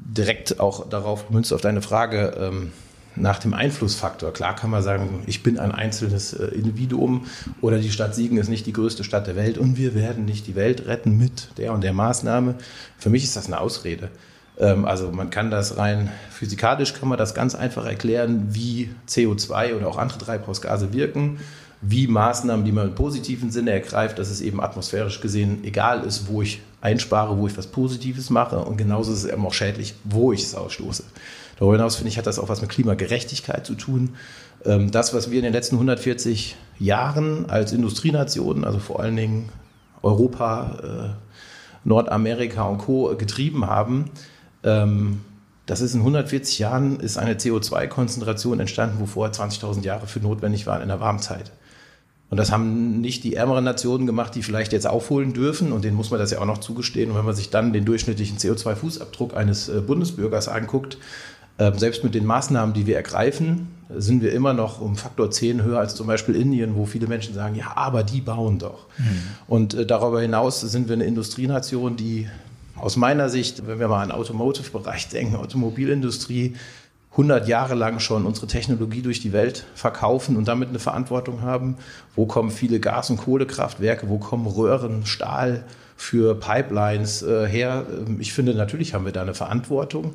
Direkt 0.00 0.58
auch 0.58 0.88
darauf 0.88 1.30
münzt 1.30 1.52
auf 1.52 1.60
deine 1.60 1.82
Frage, 1.82 2.34
ähm, 2.40 2.72
nach 3.20 3.38
dem 3.38 3.54
Einflussfaktor. 3.54 4.32
Klar 4.32 4.56
kann 4.56 4.70
man 4.70 4.82
sagen, 4.82 5.22
ich 5.26 5.42
bin 5.42 5.58
ein 5.58 5.72
einzelnes 5.72 6.32
äh, 6.32 6.46
Individuum 6.46 7.26
oder 7.60 7.78
die 7.78 7.90
Stadt 7.90 8.14
Siegen 8.14 8.38
ist 8.38 8.48
nicht 8.48 8.66
die 8.66 8.72
größte 8.72 9.04
Stadt 9.04 9.26
der 9.26 9.36
Welt 9.36 9.58
und 9.58 9.76
wir 9.76 9.94
werden 9.94 10.24
nicht 10.24 10.46
die 10.46 10.54
Welt 10.54 10.86
retten 10.86 11.16
mit 11.18 11.58
der 11.58 11.72
und 11.72 11.82
der 11.82 11.92
Maßnahme. 11.92 12.54
Für 12.96 13.10
mich 13.10 13.24
ist 13.24 13.36
das 13.36 13.46
eine 13.46 13.60
Ausrede. 13.60 14.10
Ähm, 14.58 14.84
also 14.84 15.10
man 15.10 15.30
kann 15.30 15.50
das 15.50 15.76
rein 15.76 16.10
physikalisch 16.30 16.94
kann 16.94 17.08
man 17.08 17.18
das 17.18 17.34
ganz 17.34 17.54
einfach 17.54 17.84
erklären, 17.84 18.48
wie 18.50 18.90
CO2 19.08 19.74
oder 19.76 19.88
auch 19.88 19.98
andere 19.98 20.18
Treibhausgase 20.18 20.92
wirken, 20.92 21.38
wie 21.80 22.06
Maßnahmen, 22.06 22.64
die 22.64 22.72
man 22.72 22.88
im 22.88 22.94
positiven 22.94 23.50
Sinne 23.50 23.70
ergreift, 23.70 24.18
dass 24.18 24.30
es 24.30 24.40
eben 24.40 24.60
atmosphärisch 24.60 25.20
gesehen 25.20 25.64
egal 25.64 26.04
ist, 26.04 26.28
wo 26.28 26.42
ich 26.42 26.60
einspare, 26.80 27.36
wo 27.38 27.46
ich 27.46 27.56
was 27.56 27.68
Positives 27.68 28.30
mache 28.30 28.58
und 28.58 28.76
genauso 28.76 29.12
ist 29.12 29.24
es 29.24 29.30
eben 29.30 29.44
auch 29.46 29.54
schädlich, 29.54 29.94
wo 30.04 30.32
ich 30.32 30.42
es 30.42 30.54
ausstoße. 30.54 31.04
Darüber 31.58 31.74
hinaus 31.76 31.96
finde 31.96 32.10
ich, 32.10 32.18
hat 32.18 32.26
das 32.26 32.38
auch 32.38 32.48
was 32.48 32.60
mit 32.60 32.70
Klimagerechtigkeit 32.70 33.66
zu 33.66 33.74
tun. 33.74 34.10
Ähm, 34.64 34.90
das, 34.90 35.12
was 35.12 35.30
wir 35.30 35.38
in 35.38 35.44
den 35.44 35.52
letzten 35.52 35.76
140 35.76 36.56
Jahren 36.78 37.50
als 37.50 37.72
Industrienation, 37.72 38.64
also 38.64 38.78
vor 38.78 39.00
allen 39.00 39.16
Dingen 39.16 39.48
Europa, 40.02 40.78
äh, 40.82 41.88
Nordamerika 41.88 42.64
und 42.64 42.78
Co. 42.78 43.14
getrieben 43.16 43.66
haben, 43.66 44.10
ähm, 44.62 45.20
das 45.66 45.80
ist 45.80 45.94
in 45.94 46.00
140 46.00 46.58
Jahren 46.60 47.00
ist 47.00 47.18
eine 47.18 47.34
CO2-Konzentration 47.34 48.58
entstanden, 48.60 48.96
wo 49.00 49.06
vorher 49.06 49.34
20.000 49.34 49.84
Jahre 49.84 50.06
für 50.06 50.20
notwendig 50.20 50.66
waren 50.66 50.80
in 50.80 50.88
der 50.88 51.00
Warmzeit. 51.00 51.52
Und 52.30 52.36
das 52.36 52.52
haben 52.52 53.00
nicht 53.00 53.24
die 53.24 53.34
ärmeren 53.34 53.64
Nationen 53.64 54.06
gemacht, 54.06 54.34
die 54.34 54.42
vielleicht 54.42 54.72
jetzt 54.72 54.86
aufholen 54.86 55.32
dürfen. 55.32 55.72
Und 55.72 55.84
denen 55.84 55.96
muss 55.96 56.10
man 56.10 56.20
das 56.20 56.30
ja 56.30 56.40
auch 56.40 56.46
noch 56.46 56.58
zugestehen. 56.58 57.10
Und 57.10 57.16
wenn 57.16 57.24
man 57.24 57.34
sich 57.34 57.50
dann 57.50 57.72
den 57.72 57.84
durchschnittlichen 57.84 58.38
CO2-Fußabdruck 58.38 59.34
eines 59.34 59.68
äh, 59.68 59.80
Bundesbürgers 59.80 60.48
anguckt, 60.48 60.98
selbst 61.58 62.04
mit 62.04 62.14
den 62.14 62.24
Maßnahmen, 62.24 62.74
die 62.74 62.86
wir 62.86 62.96
ergreifen, 62.96 63.68
sind 63.96 64.22
wir 64.22 64.32
immer 64.32 64.52
noch 64.52 64.80
um 64.80 64.96
Faktor 64.96 65.30
10 65.30 65.62
höher 65.62 65.78
als 65.78 65.94
zum 65.94 66.06
Beispiel 66.06 66.36
Indien, 66.36 66.76
wo 66.76 66.86
viele 66.86 67.06
Menschen 67.06 67.34
sagen, 67.34 67.54
ja, 67.54 67.72
aber 67.74 68.02
die 68.02 68.20
bauen 68.20 68.58
doch. 68.58 68.86
Mhm. 68.98 69.04
Und 69.46 69.74
äh, 69.74 69.86
darüber 69.86 70.20
hinaus 70.20 70.60
sind 70.60 70.88
wir 70.88 70.94
eine 70.94 71.04
Industrienation, 71.04 71.96
die 71.96 72.28
aus 72.76 72.96
meiner 72.96 73.28
Sicht, 73.28 73.66
wenn 73.66 73.80
wir 73.80 73.88
mal 73.88 74.02
an 74.02 74.12
Automotive-Bereich 74.12 75.08
denken, 75.08 75.36
Automobilindustrie, 75.36 76.54
100 77.12 77.48
Jahre 77.48 77.74
lang 77.74 77.98
schon 77.98 78.26
unsere 78.26 78.46
Technologie 78.46 79.02
durch 79.02 79.18
die 79.18 79.32
Welt 79.32 79.64
verkaufen 79.74 80.36
und 80.36 80.46
damit 80.46 80.68
eine 80.68 80.78
Verantwortung 80.78 81.42
haben. 81.42 81.76
Wo 82.14 82.26
kommen 82.26 82.50
viele 82.50 82.78
Gas- 82.78 83.10
und 83.10 83.16
Kohlekraftwerke? 83.16 84.08
Wo 84.08 84.18
kommen 84.18 84.46
Röhren, 84.46 85.04
Stahl 85.04 85.64
für 85.96 86.36
Pipelines 86.36 87.22
äh, 87.22 87.48
her? 87.48 87.86
Ähm, 87.90 88.18
ich 88.20 88.32
finde, 88.32 88.54
natürlich 88.54 88.94
haben 88.94 89.04
wir 89.04 89.12
da 89.12 89.22
eine 89.22 89.34
Verantwortung. 89.34 90.14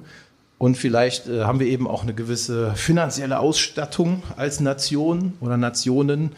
Und 0.57 0.77
vielleicht 0.77 1.27
äh, 1.27 1.43
haben 1.43 1.59
wir 1.59 1.67
eben 1.67 1.87
auch 1.87 2.03
eine 2.03 2.13
gewisse 2.13 2.73
finanzielle 2.75 3.39
Ausstattung 3.39 4.23
als 4.37 4.59
Nation 4.59 5.33
oder 5.41 5.57
Nationen, 5.57 6.31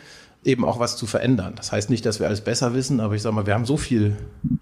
eben 0.43 0.63
auch 0.63 0.79
was 0.79 0.95
zu 0.95 1.07
verändern. 1.07 1.53
Das 1.55 1.71
heißt 1.71 1.89
nicht, 1.89 2.05
dass 2.05 2.19
wir 2.19 2.27
alles 2.27 2.41
besser 2.41 2.73
wissen, 2.73 2.99
aber 2.99 3.15
ich 3.15 3.21
sage 3.21 3.35
mal, 3.35 3.45
wir 3.45 3.53
haben 3.53 3.65
so 3.65 3.77
viel 3.77 4.15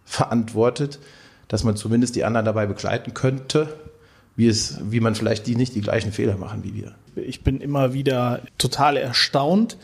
verantwortet, 0.05 0.99
dass 1.49 1.63
man 1.63 1.75
zumindest 1.75 2.15
die 2.15 2.23
anderen 2.23 2.45
dabei 2.45 2.65
begleiten 2.65 3.13
könnte, 3.13 3.67
wie, 4.35 4.47
es, 4.47 4.79
wie 4.89 4.99
man 4.99 5.13
vielleicht 5.13 5.45
die 5.45 5.55
nicht 5.55 5.75
die 5.75 5.81
gleichen 5.81 6.11
Fehler 6.11 6.37
machen 6.37 6.63
wie 6.63 6.73
wir. 6.73 6.93
Ich 7.15 7.43
bin 7.43 7.61
immer 7.61 7.93
wieder 7.93 8.41
total 8.57 8.97
erstaunt, 8.97 9.77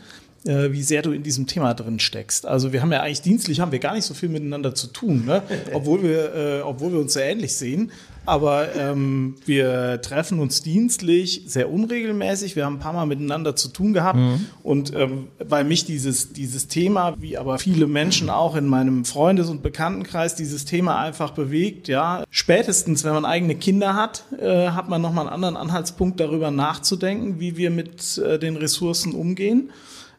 äh, 0.44 0.72
wie 0.72 0.82
sehr 0.82 1.02
du 1.02 1.12
in 1.12 1.22
diesem 1.22 1.46
Thema 1.46 1.74
drin 1.74 2.00
steckst. 2.00 2.46
Also 2.46 2.72
wir 2.72 2.80
haben 2.82 2.92
ja 2.92 3.02
eigentlich 3.02 3.22
dienstlich 3.22 3.60
haben 3.60 3.72
wir 3.72 3.78
gar 3.78 3.94
nicht 3.94 4.04
so 4.04 4.14
viel 4.14 4.28
miteinander 4.28 4.74
zu 4.74 4.86
tun, 4.86 5.24
ne? 5.26 5.42
obwohl 5.72 6.02
wir 6.02 6.34
äh, 6.34 6.60
obwohl 6.62 6.92
wir 6.92 7.00
uns 7.00 7.12
sehr 7.12 7.26
ähnlich 7.26 7.54
sehen. 7.56 7.92
Aber 8.26 8.74
ähm, 8.76 9.36
wir 9.46 10.00
treffen 10.02 10.40
uns 10.40 10.62
dienstlich 10.62 11.42
sehr 11.46 11.70
unregelmäßig. 11.70 12.54
Wir 12.54 12.64
haben 12.64 12.76
ein 12.76 12.78
paar 12.78 12.92
Mal 12.92 13.06
miteinander 13.06 13.56
zu 13.56 13.68
tun 13.68 13.92
gehabt. 13.92 14.18
Mhm. 14.18 14.46
Und 14.62 14.94
ähm, 14.94 15.28
weil 15.38 15.64
mich 15.64 15.84
dieses, 15.84 16.32
dieses 16.32 16.68
Thema, 16.68 17.14
wie 17.18 17.38
aber 17.38 17.58
viele 17.58 17.86
Menschen 17.86 18.28
auch 18.28 18.56
in 18.56 18.66
meinem 18.66 19.04
Freundes- 19.04 19.48
und 19.48 19.62
Bekanntenkreis, 19.62 20.34
dieses 20.34 20.64
Thema 20.64 21.00
einfach 21.00 21.30
bewegt, 21.30 21.88
ja. 21.88 22.24
Spätestens, 22.30 23.04
wenn 23.04 23.14
man 23.14 23.24
eigene 23.24 23.54
Kinder 23.54 23.94
hat, 23.94 24.24
äh, 24.38 24.68
hat 24.68 24.88
man 24.88 25.00
nochmal 25.00 25.26
einen 25.26 25.34
anderen 25.34 25.56
Anhaltspunkt 25.56 26.20
darüber 26.20 26.50
nachzudenken, 26.50 27.40
wie 27.40 27.56
wir 27.56 27.70
mit 27.70 28.18
äh, 28.18 28.38
den 28.38 28.56
Ressourcen 28.56 29.14
umgehen. 29.14 29.70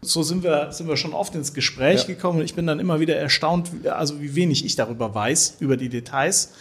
So 0.03 0.23
sind 0.23 0.41
wir, 0.41 0.71
sind 0.71 0.87
wir 0.87 0.97
schon 0.97 1.13
oft 1.13 1.35
ins 1.35 1.53
Gespräch 1.53 2.01
ja. 2.01 2.07
gekommen 2.07 2.39
und 2.39 2.45
ich 2.45 2.55
bin 2.55 2.65
dann 2.65 2.79
immer 2.79 2.99
wieder 2.99 3.17
erstaunt, 3.17 3.69
also 3.85 4.19
wie 4.19 4.33
wenig 4.33 4.65
ich 4.65 4.75
darüber 4.75 5.13
weiß, 5.13 5.57
über 5.59 5.77
die 5.77 5.89
Details, 5.89 6.53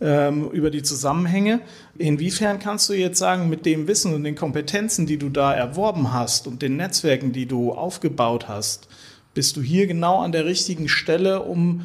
ähm, 0.00 0.50
über 0.50 0.70
die 0.70 0.82
Zusammenhänge. 0.82 1.60
Inwiefern 1.98 2.58
kannst 2.58 2.88
du 2.88 2.94
jetzt 2.94 3.18
sagen, 3.18 3.50
mit 3.50 3.66
dem 3.66 3.86
Wissen 3.86 4.14
und 4.14 4.24
den 4.24 4.34
Kompetenzen, 4.34 5.04
die 5.04 5.18
du 5.18 5.28
da 5.28 5.52
erworben 5.52 6.14
hast 6.14 6.46
und 6.46 6.62
den 6.62 6.76
Netzwerken, 6.78 7.32
die 7.32 7.44
du 7.44 7.72
aufgebaut 7.72 8.48
hast, 8.48 8.88
bist 9.34 9.58
du 9.58 9.60
hier 9.60 9.86
genau 9.86 10.20
an 10.22 10.32
der 10.32 10.46
richtigen 10.46 10.88
Stelle, 10.88 11.42
um 11.42 11.82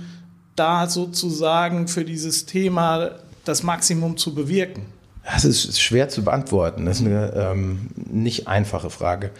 da 0.55 0.87
sozusagen 0.87 1.89
für 1.89 2.05
dieses 2.05 2.45
Thema 2.45 3.11
das 3.43 3.63
Maximum 3.63 4.15
zu 4.15 4.33
bewirken? 4.33 4.85
Das 5.25 5.43
ist 5.43 5.81
schwer 5.81 6.07
zu 6.07 6.23
beantworten. 6.23 6.85
Das 6.85 7.01
ist 7.01 7.05
eine 7.05 7.33
ähm, 7.35 7.89
nicht 8.09 8.47
einfache 8.47 8.89
Frage 8.89 9.31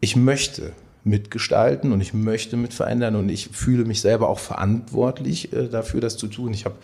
ich 0.00 0.16
möchte 0.16 0.72
mitgestalten 1.04 1.92
und 1.92 2.00
ich 2.00 2.12
möchte 2.12 2.56
mit 2.56 2.74
verändern 2.74 3.16
und 3.16 3.28
ich 3.28 3.48
fühle 3.48 3.84
mich 3.84 4.00
selber 4.00 4.28
auch 4.28 4.38
verantwortlich 4.38 5.52
äh, 5.52 5.68
dafür, 5.68 6.00
das 6.00 6.16
zu 6.16 6.26
tun. 6.26 6.52
Ich 6.52 6.64
habe 6.64 6.76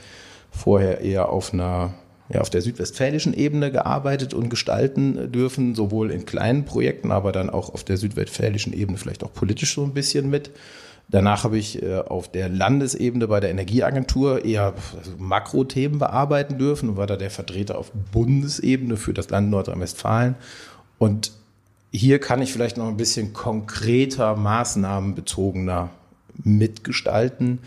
vorher 0.50 1.00
eher 1.00 1.28
auf 1.28 1.52
einer 1.52 1.94
ja, 2.28 2.40
auf 2.40 2.50
der 2.50 2.62
südwestfälischen 2.62 3.34
Ebene 3.34 3.70
gearbeitet 3.70 4.34
und 4.34 4.48
gestalten 4.48 5.30
dürfen, 5.30 5.76
sowohl 5.76 6.10
in 6.10 6.26
kleinen 6.26 6.64
Projekten, 6.64 7.12
aber 7.12 7.30
dann 7.30 7.50
auch 7.50 7.72
auf 7.72 7.84
der 7.84 7.96
südwestfälischen 7.96 8.72
Ebene 8.72 8.98
vielleicht 8.98 9.22
auch 9.22 9.32
politisch 9.32 9.74
so 9.74 9.84
ein 9.84 9.94
bisschen 9.94 10.28
mit. 10.28 10.50
Danach 11.08 11.44
habe 11.44 11.56
ich 11.56 11.80
äh, 11.82 11.98
auf 11.98 12.28
der 12.28 12.48
Landesebene 12.48 13.28
bei 13.28 13.38
der 13.38 13.50
Energieagentur 13.50 14.44
eher 14.44 14.74
also 14.98 15.12
Makrothemen 15.18 16.00
bearbeiten 16.00 16.58
dürfen 16.58 16.88
und 16.88 16.96
war 16.96 17.06
da 17.06 17.16
der 17.16 17.30
Vertreter 17.30 17.78
auf 17.78 17.92
Bundesebene 18.10 18.96
für 18.96 19.14
das 19.14 19.30
Land 19.30 19.48
Nordrhein-Westfalen. 19.50 20.34
Und 20.98 21.30
hier 21.96 22.18
kann 22.18 22.42
ich 22.42 22.52
vielleicht 22.52 22.76
noch 22.76 22.88
ein 22.88 22.96
bisschen 22.96 23.32
konkreter, 23.32 24.36
maßnahmenbezogener 24.36 25.90
mitgestalten. 26.42 27.60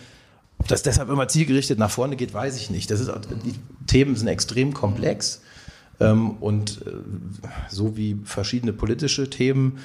Ob 0.57 0.67
das 0.67 0.83
deshalb 0.83 1.09
immer 1.09 1.27
zielgerichtet 1.27 1.79
nach 1.79 1.89
vorne 1.89 2.15
geht, 2.15 2.33
weiß 2.33 2.57
ich 2.57 2.69
nicht. 2.69 2.91
Das 2.91 2.99
ist, 2.99 3.09
die 3.45 3.55
Themen 3.87 4.15
sind 4.15 4.27
extrem 4.27 4.73
komplex. 4.73 5.41
Ähm, 5.99 6.31
und 6.31 6.81
äh, 6.85 6.91
so 7.69 7.97
wie 7.97 8.17
verschiedene 8.23 8.73
politische 8.73 9.29
Themen 9.29 9.79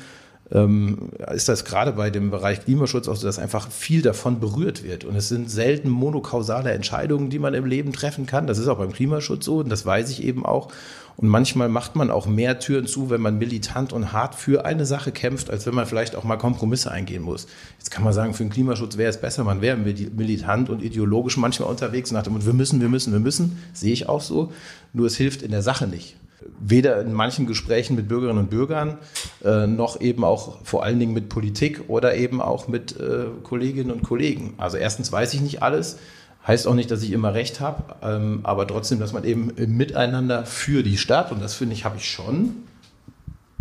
ist 0.50 1.48
das 1.48 1.64
gerade 1.64 1.92
bei 1.92 2.10
dem 2.10 2.30
Bereich 2.30 2.64
Klimaschutz 2.64 3.08
auch 3.08 3.16
so, 3.16 3.26
dass 3.26 3.38
einfach 3.38 3.70
viel 3.70 4.02
davon 4.02 4.40
berührt 4.40 4.84
wird. 4.84 5.04
Und 5.04 5.16
es 5.16 5.28
sind 5.28 5.50
selten 5.50 5.88
monokausale 5.88 6.70
Entscheidungen, 6.72 7.30
die 7.30 7.38
man 7.38 7.54
im 7.54 7.64
Leben 7.64 7.92
treffen 7.92 8.26
kann. 8.26 8.46
Das 8.46 8.58
ist 8.58 8.68
auch 8.68 8.78
beim 8.78 8.92
Klimaschutz 8.92 9.46
so 9.46 9.58
und 9.58 9.70
das 9.70 9.86
weiß 9.86 10.10
ich 10.10 10.22
eben 10.22 10.44
auch. 10.44 10.68
Und 11.16 11.28
manchmal 11.28 11.68
macht 11.68 11.96
man 11.96 12.10
auch 12.10 12.26
mehr 12.26 12.58
Türen 12.58 12.86
zu, 12.86 13.08
wenn 13.08 13.20
man 13.20 13.38
militant 13.38 13.92
und 13.92 14.12
hart 14.12 14.34
für 14.34 14.64
eine 14.64 14.84
Sache 14.84 15.12
kämpft, 15.12 15.48
als 15.48 15.64
wenn 15.64 15.74
man 15.74 15.86
vielleicht 15.86 16.16
auch 16.16 16.24
mal 16.24 16.36
Kompromisse 16.36 16.90
eingehen 16.90 17.22
muss. 17.22 17.46
Jetzt 17.78 17.90
kann 17.90 18.02
man 18.02 18.12
sagen, 18.12 18.34
für 18.34 18.42
den 18.42 18.50
Klimaschutz 18.50 18.96
wäre 18.96 19.10
es 19.10 19.20
besser, 19.20 19.44
man 19.44 19.60
wäre 19.60 19.76
militant 19.76 20.70
und 20.70 20.82
ideologisch 20.82 21.36
manchmal 21.36 21.70
unterwegs 21.70 22.10
nach 22.10 22.24
dem, 22.24 22.44
wir 22.44 22.52
müssen, 22.52 22.80
wir 22.80 22.88
müssen, 22.88 23.12
wir 23.12 23.20
müssen. 23.20 23.62
Sehe 23.72 23.92
ich 23.92 24.08
auch 24.08 24.20
so. 24.20 24.52
Nur 24.92 25.06
es 25.06 25.16
hilft 25.16 25.42
in 25.42 25.52
der 25.52 25.62
Sache 25.62 25.86
nicht. 25.86 26.16
Weder 26.60 27.00
in 27.00 27.12
manchen 27.12 27.46
Gesprächen 27.46 27.96
mit 27.96 28.08
Bürgerinnen 28.08 28.38
und 28.38 28.50
Bürgern, 28.50 28.98
äh, 29.44 29.66
noch 29.66 30.00
eben 30.00 30.24
auch 30.24 30.64
vor 30.64 30.84
allen 30.84 30.98
Dingen 30.98 31.14
mit 31.14 31.28
Politik 31.28 31.84
oder 31.88 32.14
eben 32.16 32.40
auch 32.40 32.68
mit 32.68 32.98
äh, 32.98 33.26
Kolleginnen 33.42 33.90
und 33.90 34.02
Kollegen. 34.02 34.54
Also 34.58 34.76
erstens 34.76 35.10
weiß 35.10 35.34
ich 35.34 35.40
nicht 35.40 35.62
alles. 35.62 35.98
Heißt 36.46 36.66
auch 36.66 36.74
nicht, 36.74 36.90
dass 36.90 37.02
ich 37.02 37.12
immer 37.12 37.32
recht 37.32 37.60
habe, 37.60 37.94
ähm, 38.02 38.40
aber 38.42 38.66
trotzdem, 38.66 39.00
dass 39.00 39.14
man 39.14 39.24
eben 39.24 39.52
miteinander 39.56 40.44
für 40.44 40.82
die 40.82 40.98
Stadt, 40.98 41.32
und 41.32 41.40
das 41.40 41.54
finde 41.54 41.74
ich, 41.74 41.86
habe 41.86 41.96
ich 41.96 42.10
schon 42.10 42.56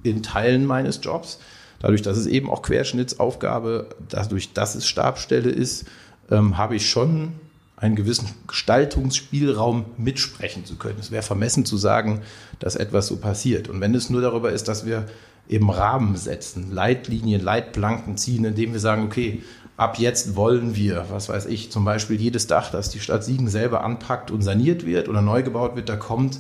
in 0.03 0.21
Teilen 0.21 0.65
meines 0.65 0.99
Jobs, 1.01 1.39
dadurch, 1.79 2.01
dass 2.01 2.17
es 2.17 2.25
eben 2.25 2.49
auch 2.49 2.61
Querschnittsaufgabe, 2.61 3.87
dadurch, 4.09 4.51
dass 4.51 4.75
es 4.75 4.85
Stabstelle 4.85 5.49
ist, 5.49 5.85
ähm, 6.29 6.57
habe 6.57 6.75
ich 6.75 6.89
schon 6.89 7.33
einen 7.83 7.95
gewissen 7.97 8.29
Gestaltungsspielraum 8.47 9.85
mitsprechen 9.97 10.65
zu 10.65 10.77
können. 10.77 10.99
Es 10.99 11.11
wäre 11.11 11.21
vermessen 11.21 11.65
zu 11.65 11.75
sagen, 11.75 12.21
dass 12.59 12.75
etwas 12.75 13.07
so 13.07 13.17
passiert. 13.17 13.67
Und 13.67 13.81
wenn 13.81 13.93
es 13.93 14.09
nur 14.09 14.21
darüber 14.21 14.51
ist, 14.51 14.69
dass 14.69 14.85
wir 14.85 15.05
eben 15.49 15.69
Rahmen 15.69 16.15
setzen, 16.15 16.71
Leitlinien, 16.71 17.41
Leitplanken 17.41 18.15
ziehen, 18.15 18.45
indem 18.45 18.71
wir 18.71 18.79
sagen, 18.79 19.03
okay, 19.03 19.43
ab 19.75 19.99
jetzt 19.99 20.37
wollen 20.37 20.77
wir, 20.77 21.07
was 21.09 21.27
weiß 21.27 21.45
ich, 21.47 21.71
zum 21.71 21.83
Beispiel 21.83 22.19
jedes 22.19 22.47
Dach, 22.47 22.71
das 22.71 22.89
die 22.89 23.01
Stadt 23.01 23.25
Siegen 23.25 23.49
selber 23.49 23.83
anpackt 23.83 24.31
und 24.31 24.41
saniert 24.41 24.85
wird 24.85 25.09
oder 25.09 25.21
neu 25.21 25.43
gebaut 25.43 25.75
wird, 25.75 25.89
da 25.89 25.97
kommt 25.97 26.39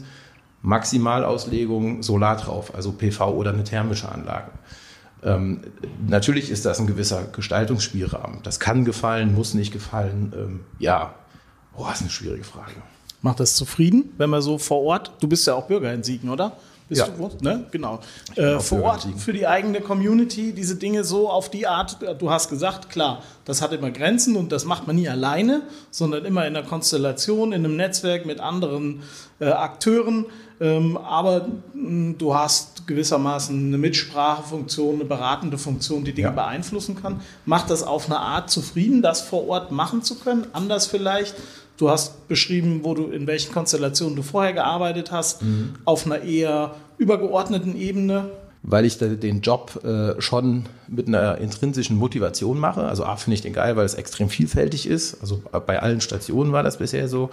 Maximalauslegung 0.61 2.03
Solar 2.03 2.37
drauf, 2.37 2.73
also 2.73 2.93
PV 2.93 3.33
oder 3.33 3.51
eine 3.51 3.65
thermische 3.65 4.09
Anlage. 4.09 4.51
Ähm, 5.21 5.59
natürlich 6.07 6.49
ist 6.49 6.65
das 6.65 6.79
ein 6.79 6.87
gewisser 6.87 7.25
Gestaltungsspielrahmen. 7.33 8.39
Das 8.43 8.61
kann 8.61 8.85
gefallen, 8.85 9.35
muss 9.35 9.53
nicht 9.53 9.73
gefallen. 9.73 10.31
Ähm, 10.33 10.59
ja, 10.79 11.15
das 11.77 11.95
ist 11.95 12.01
eine 12.01 12.09
schwierige 12.09 12.43
Frage. 12.43 12.73
Macht 13.21 13.39
das 13.39 13.55
zufrieden, 13.55 14.11
wenn 14.17 14.29
man 14.29 14.41
so 14.41 14.57
vor 14.57 14.83
Ort, 14.83 15.11
du 15.19 15.27
bist 15.27 15.47
ja 15.47 15.55
auch 15.55 15.67
Bürger 15.67 15.93
in 15.93 16.03
Siegen, 16.03 16.29
oder? 16.29 16.57
Bist 16.93 17.07
ja. 17.07 17.27
du, 17.27 17.31
ne? 17.41 17.65
Genau. 17.71 17.99
Äh, 18.35 18.59
vor 18.59 18.83
Ort 18.83 19.07
für 19.17 19.33
die 19.33 19.47
eigene 19.47 19.81
Community, 19.81 20.53
diese 20.53 20.75
Dinge 20.75 21.03
so 21.03 21.29
auf 21.29 21.49
die 21.49 21.65
Art, 21.65 21.97
du 22.19 22.29
hast 22.29 22.49
gesagt, 22.49 22.89
klar, 22.89 23.23
das 23.45 23.61
hat 23.61 23.73
immer 23.73 23.91
Grenzen 23.91 24.35
und 24.35 24.51
das 24.51 24.65
macht 24.65 24.87
man 24.87 24.95
nie 24.95 25.09
alleine, 25.09 25.63
sondern 25.91 26.25
immer 26.25 26.45
in 26.45 26.55
einer 26.55 26.65
Konstellation, 26.65 27.51
in 27.51 27.65
einem 27.65 27.75
Netzwerk 27.75 28.25
mit 28.25 28.39
anderen 28.39 29.01
äh, 29.39 29.45
Akteuren. 29.45 30.25
Ähm, 30.61 30.97
aber 30.97 31.47
mh, 31.73 31.87
hm, 31.87 32.17
du 32.17 32.35
hast 32.35 32.87
gewissermaßen 32.87 33.67
eine 33.67 33.77
Mitsprachefunktion, 33.77 34.95
eine 34.95 35.05
beratende 35.05 35.57
Funktion, 35.57 36.03
die 36.03 36.13
Dinge 36.13 36.29
ja. 36.29 36.33
beeinflussen 36.33 36.95
kann. 37.01 37.21
Macht 37.45 37.69
das 37.69 37.83
auf 37.83 38.05
eine 38.05 38.19
Art 38.19 38.49
zufrieden, 38.49 39.01
das 39.01 39.21
vor 39.21 39.47
Ort 39.47 39.71
machen 39.71 40.03
zu 40.03 40.19
können? 40.19 40.47
Anders 40.53 40.85
vielleicht? 40.85 41.35
Du 41.77 41.89
hast 41.89 42.27
beschrieben, 42.27 42.81
wo 42.83 42.93
du 42.93 43.07
in 43.07 43.25
welchen 43.25 43.51
Konstellationen 43.51 44.15
du 44.15 44.21
vorher 44.21 44.53
gearbeitet 44.53 45.11
hast, 45.11 45.41
mhm. 45.41 45.73
auf 45.85 46.05
einer 46.05 46.21
eher 46.21 46.75
übergeordneten 46.97 47.75
Ebene. 47.75 48.29
Weil 48.65 48.85
ich 48.85 48.97
den 48.97 49.41
Job 49.41 49.83
äh, 49.83 50.21
schon 50.21 50.67
mit 50.87 51.07
einer 51.07 51.37
intrinsischen 51.39 51.97
Motivation 51.97 52.57
mache. 52.57 52.83
Also 52.83 53.03
A 53.03 53.17
finde 53.17 53.35
ich 53.35 53.41
den 53.41 53.51
geil, 53.51 53.75
weil 53.75 53.85
es 53.85 53.93
extrem 53.93 54.29
vielfältig 54.29 54.87
ist. 54.87 55.19
Also 55.19 55.43
bei 55.65 55.81
allen 55.81 55.99
Stationen 55.99 56.53
war 56.53 56.63
das 56.63 56.77
bisher 56.77 57.09
so. 57.09 57.29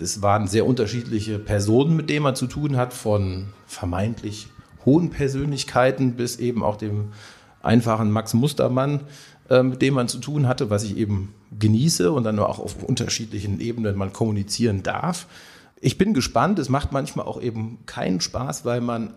Es 0.00 0.22
waren 0.22 0.48
sehr 0.48 0.66
unterschiedliche 0.66 1.38
Personen, 1.38 1.94
mit 1.94 2.08
denen 2.08 2.22
man 2.22 2.34
zu 2.34 2.46
tun 2.46 2.78
hat, 2.78 2.94
von 2.94 3.48
vermeintlich 3.66 4.48
hohen 4.86 5.10
Persönlichkeiten 5.10 6.14
bis 6.14 6.38
eben 6.38 6.64
auch 6.64 6.76
dem 6.76 7.12
einfachen 7.62 8.10
Max 8.10 8.32
Mustermann 8.32 9.00
äh, 9.52 9.62
mit 9.62 9.82
dem 9.82 9.94
man 9.94 10.08
zu 10.08 10.18
tun 10.18 10.48
hatte, 10.48 10.70
was 10.70 10.84
ich 10.84 10.96
eben 10.96 11.34
genieße 11.58 12.10
und 12.10 12.24
dann 12.24 12.38
auch 12.38 12.58
auf 12.58 12.82
unterschiedlichen 12.82 13.60
Ebenen 13.60 13.96
man 13.96 14.12
kommunizieren 14.12 14.82
darf. 14.82 15.26
Ich 15.82 15.98
bin 15.98 16.14
gespannt. 16.14 16.60
Es 16.60 16.68
macht 16.68 16.92
manchmal 16.92 17.26
auch 17.26 17.42
eben 17.42 17.80
keinen 17.86 18.20
Spaß, 18.20 18.64
weil 18.64 18.80
man 18.80 19.12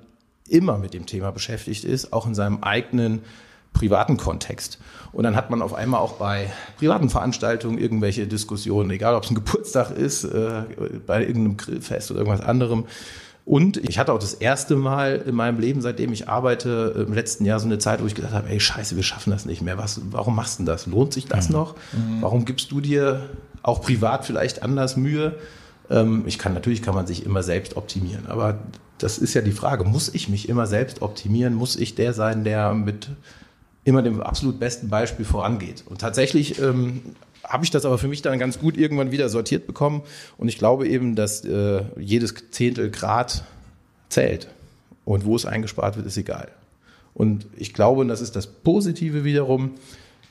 immer 0.50 0.79
mit 0.79 0.95
dem 0.95 1.05
Thema 1.05 1.31
beschäftigt 1.31 1.86
ist, 1.86 2.12
auch 2.12 2.25
in 2.25 2.34
seinem 2.34 2.63
eigenen 2.63 3.22
privaten 3.72 4.17
Kontext. 4.17 4.79
Und 5.12 5.25
dann 5.25 5.36
hat 5.36 5.51
man 5.51 5.62
auf 5.62 5.75
einmal 5.75 6.00
auch 6.00 6.13
bei 6.13 6.51
privaten 6.77 7.10
Veranstaltungen 7.12 7.77
irgendwelche 7.77 8.25
Diskussionen, 8.25 8.89
egal 8.89 9.13
ob 9.13 9.24
es 9.24 9.29
ein 9.29 9.36
Geburtstag 9.45 9.91
ist, 9.91 10.24
äh, 10.24 10.63
bei 11.05 11.22
irgendeinem 11.22 11.57
Grillfest 11.57 12.10
oder 12.10 12.22
irgendwas 12.22 12.45
anderem. 12.45 12.86
Und 13.45 13.77
ich 13.77 14.00
hatte 14.00 14.12
auch 14.12 14.19
das 14.19 14.34
erste 14.34 14.75
Mal 14.75 15.24
in 15.27 15.36
meinem 15.36 15.60
Leben, 15.60 15.81
seitdem 15.81 16.12
ich 16.13 16.27
arbeite, 16.27 17.05
im 17.07 17.13
letzten 17.13 17.45
Jahr 17.45 17.60
so 17.60 17.67
eine 17.67 17.77
Zeit, 17.77 18.01
wo 18.01 18.07
ich 18.07 18.15
gedacht 18.15 18.34
habe, 18.34 18.50
ey, 18.50 18.60
scheiße, 18.60 18.95
wir 18.95 19.03
schaffen 19.03 19.29
das 19.29 19.45
nicht 19.45 19.62
mehr. 19.62 19.77
Was, 19.77 20.01
warum 20.10 20.36
machst 20.36 20.60
du 20.60 20.63
das? 20.63 20.88
Lohnt 20.88 21.13
sich 21.13 21.27
das 21.27 21.50
mhm. 21.50 21.55
noch? 21.55 21.75
Mhm. 21.93 22.22
Warum 22.22 22.45
gibst 22.45 22.72
du 22.72 22.81
dir 22.81 23.29
auch 23.62 23.81
privat 23.81 24.25
vielleicht 24.25 24.63
anders 24.63 24.98
Mühe? 24.98 25.36
Ähm, 25.89 26.24
ich 26.25 26.39
kann, 26.39 26.54
natürlich 26.54 26.82
kann 26.82 26.96
man 26.96 27.08
sich 27.08 27.25
immer 27.25 27.44
selbst 27.44 27.77
optimieren, 27.77 28.27
aber 28.27 28.60
das 28.98 29.18
ist 29.18 29.34
ja 29.34 29.42
die 29.42 29.51
Frage, 29.51 29.84
muss 29.84 30.13
ich 30.13 30.30
mich 30.30 30.48
immer 30.50 30.68
selbst 30.68 31.01
optimieren? 31.01 31.54
Muss 31.54 31.75
ich 31.75 31.96
der 31.96 32.13
sein, 32.13 32.44
der 32.44 32.74
mit 32.74 33.10
immer 33.84 34.01
dem 34.01 34.22
absolut 34.22 34.60
besten 34.60 34.89
Beispiel 34.89 35.25
vorangeht? 35.25 35.84
Und 35.86 36.00
tatsächlich 36.00 36.62
ähm, 36.62 37.01
habe 37.44 37.63
ich 37.63 37.72
das 37.72 37.86
aber 37.86 37.98
für 37.98 38.08
mich 38.08 38.22
dann 38.22 38.39
ganz 38.39 38.60
gut 38.60 38.77
irgendwann 38.77 39.12
wieder 39.12 39.30
sortiert 39.30 39.68
bekommen. 39.68 40.01
Und 40.38 40.48
ich 40.48 40.58
glaube 40.58 40.88
eben, 40.88 41.15
dass 41.15 41.44
äh, 41.44 41.84
jedes 42.00 42.34
Zehntel 42.51 42.89
Grad 42.89 43.44
zählt. 44.10 44.48
Und 45.04 45.25
wo 45.25 45.36
es 45.36 45.46
eingespart 45.46 45.98
wird, 45.98 46.08
ist 46.08 46.18
egal. 46.18 46.48
Und 47.13 47.46
ich 47.56 47.74
glaube, 47.74 48.01
und 48.01 48.08
das 48.08 48.22
ist 48.22 48.36
das 48.36 48.48
Positive 48.48 49.24
wiederum, 49.24 49.72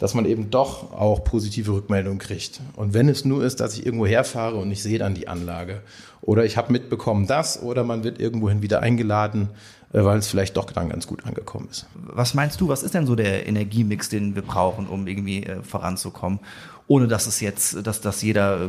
dass 0.05 0.13
man 0.13 0.27
eben 0.27 0.51
doch 0.51 0.93
auch 0.93 1.25
positive 1.25 1.73
Rückmeldungen 1.73 2.19
kriegt. 2.19 2.61
Und 2.77 2.93
wenn 2.93 3.09
es 3.09 3.25
nur 3.25 3.43
ist, 3.43 3.61
dass 3.61 3.79
ich 3.79 3.87
irgendwo 3.87 4.05
herfahre 4.05 4.57
und 4.57 4.71
ich 4.71 4.83
sehe 4.83 4.99
dann 4.99 5.15
die 5.15 5.29
Anlage 5.29 5.81
oder 6.21 6.45
ich 6.45 6.59
habe 6.59 6.73
mitbekommen 6.73 7.27
das 7.27 7.63
oder 7.63 7.85
man 7.85 8.05
wird 8.05 8.21
irgendwohin 8.21 8.61
wieder 8.61 8.81
eingeladen, 8.81 9.49
äh, 9.95 10.05
weil 10.05 10.19
es 10.19 10.29
vielleicht 10.29 10.59
doch 10.59 10.67
dann 10.67 10.91
ganz 10.91 11.07
gut 11.07 11.25
angekommen 11.25 11.69
ist. 11.71 11.87
Was 11.95 12.35
meinst 12.35 12.61
du, 12.61 12.69
was 12.69 12.83
ist 12.83 12.93
denn 12.93 13.07
so 13.07 13.15
der 13.15 13.49
Energiemix, 13.49 14.11
den 14.11 14.35
wir 14.35 14.43
brauchen, 14.43 14.89
um 14.89 15.07
irgendwie 15.07 15.45
äh, 15.45 15.63
voranzukommen? 15.63 16.41
ohne 16.87 17.09
dass 17.09 17.27
es 17.27 17.41
jetzt, 17.41 17.87
dass, 17.87 18.03
dass 18.03 18.21
jeder 18.21 18.67
äh, 18.67 18.69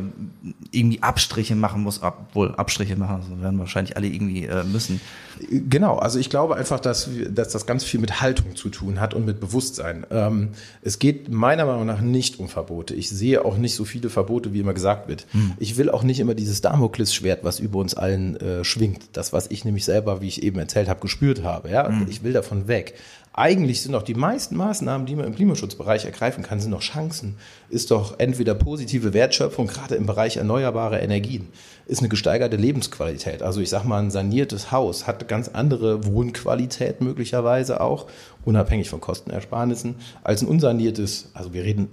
irgendwie 0.70 1.02
Abstriche 1.02 1.54
machen 1.54 1.82
muss, 1.82 2.02
obwohl 2.02 2.54
Abstriche 2.54 2.96
machen, 2.96 3.22
das 3.28 3.42
werden 3.42 3.58
wahrscheinlich 3.58 3.94
alle 3.94 4.06
irgendwie 4.06 4.46
äh, 4.46 4.64
müssen. 4.64 5.02
Genau, 5.50 5.96
also 5.98 6.18
ich 6.18 6.30
glaube 6.30 6.56
einfach, 6.56 6.80
dass, 6.80 7.08
dass 7.28 7.50
das 7.50 7.66
ganz 7.66 7.84
viel 7.84 8.00
mit 8.00 8.20
Haltung 8.20 8.56
zu 8.56 8.68
tun 8.68 9.00
hat 9.00 9.14
und 9.14 9.24
mit 9.24 9.40
Bewusstsein. 9.40 10.06
Ähm, 10.10 10.50
es 10.82 10.98
geht 10.98 11.30
meiner 11.30 11.66
Meinung 11.66 11.86
nach 11.86 12.00
nicht 12.00 12.38
um 12.38 12.48
Verbote. 12.48 12.94
Ich 12.94 13.10
sehe 13.10 13.44
auch 13.44 13.56
nicht 13.56 13.74
so 13.74 13.84
viele 13.84 14.08
Verbote, 14.10 14.52
wie 14.52 14.60
immer 14.60 14.74
gesagt 14.74 15.08
wird. 15.08 15.26
Hm. 15.32 15.52
Ich 15.58 15.76
will 15.76 15.90
auch 15.90 16.02
nicht 16.02 16.20
immer 16.20 16.34
dieses 16.34 16.60
Damoklesschwert, 16.60 17.44
was 17.44 17.60
über 17.60 17.78
uns 17.78 17.94
allen 17.94 18.36
äh, 18.36 18.64
schwingt. 18.64 19.10
Das, 19.12 19.32
was 19.32 19.50
ich 19.50 19.64
nämlich 19.64 19.84
selber, 19.84 20.20
wie 20.20 20.28
ich 20.28 20.42
eben 20.42 20.58
erzählt 20.58 20.88
habe, 20.88 21.00
gespürt 21.00 21.42
habe. 21.42 21.70
Ja? 21.70 21.88
Hm. 21.88 22.06
Ich 22.08 22.22
will 22.22 22.32
davon 22.32 22.68
weg 22.68 22.94
eigentlich 23.36 23.82
sind 23.82 23.92
doch 23.92 24.02
die 24.02 24.14
meisten 24.14 24.56
Maßnahmen, 24.56 25.06
die 25.06 25.14
man 25.14 25.26
im 25.26 25.34
Klimaschutzbereich 25.34 26.06
ergreifen 26.06 26.42
kann, 26.42 26.58
sind 26.58 26.70
doch 26.70 26.80
Chancen. 26.80 27.36
Ist 27.68 27.90
doch 27.90 28.18
entweder 28.18 28.54
positive 28.54 29.12
Wertschöpfung, 29.12 29.66
gerade 29.66 29.94
im 29.94 30.06
Bereich 30.06 30.38
erneuerbare 30.38 31.00
Energien, 31.00 31.48
ist 31.86 31.98
eine 31.98 32.08
gesteigerte 32.08 32.56
Lebensqualität. 32.56 33.42
Also 33.42 33.60
ich 33.60 33.68
sage 33.68 33.86
mal, 33.86 34.02
ein 34.02 34.10
saniertes 34.10 34.72
Haus 34.72 35.06
hat 35.06 35.25
ganz 35.28 35.48
andere 35.48 36.06
Wohnqualität 36.06 37.00
möglicherweise 37.00 37.80
auch, 37.80 38.06
unabhängig 38.44 38.90
von 38.90 39.00
Kostenersparnissen, 39.00 39.96
als 40.22 40.42
ein 40.42 40.48
unsaniertes, 40.48 41.30
also 41.34 41.52
wir 41.52 41.64
reden 41.64 41.88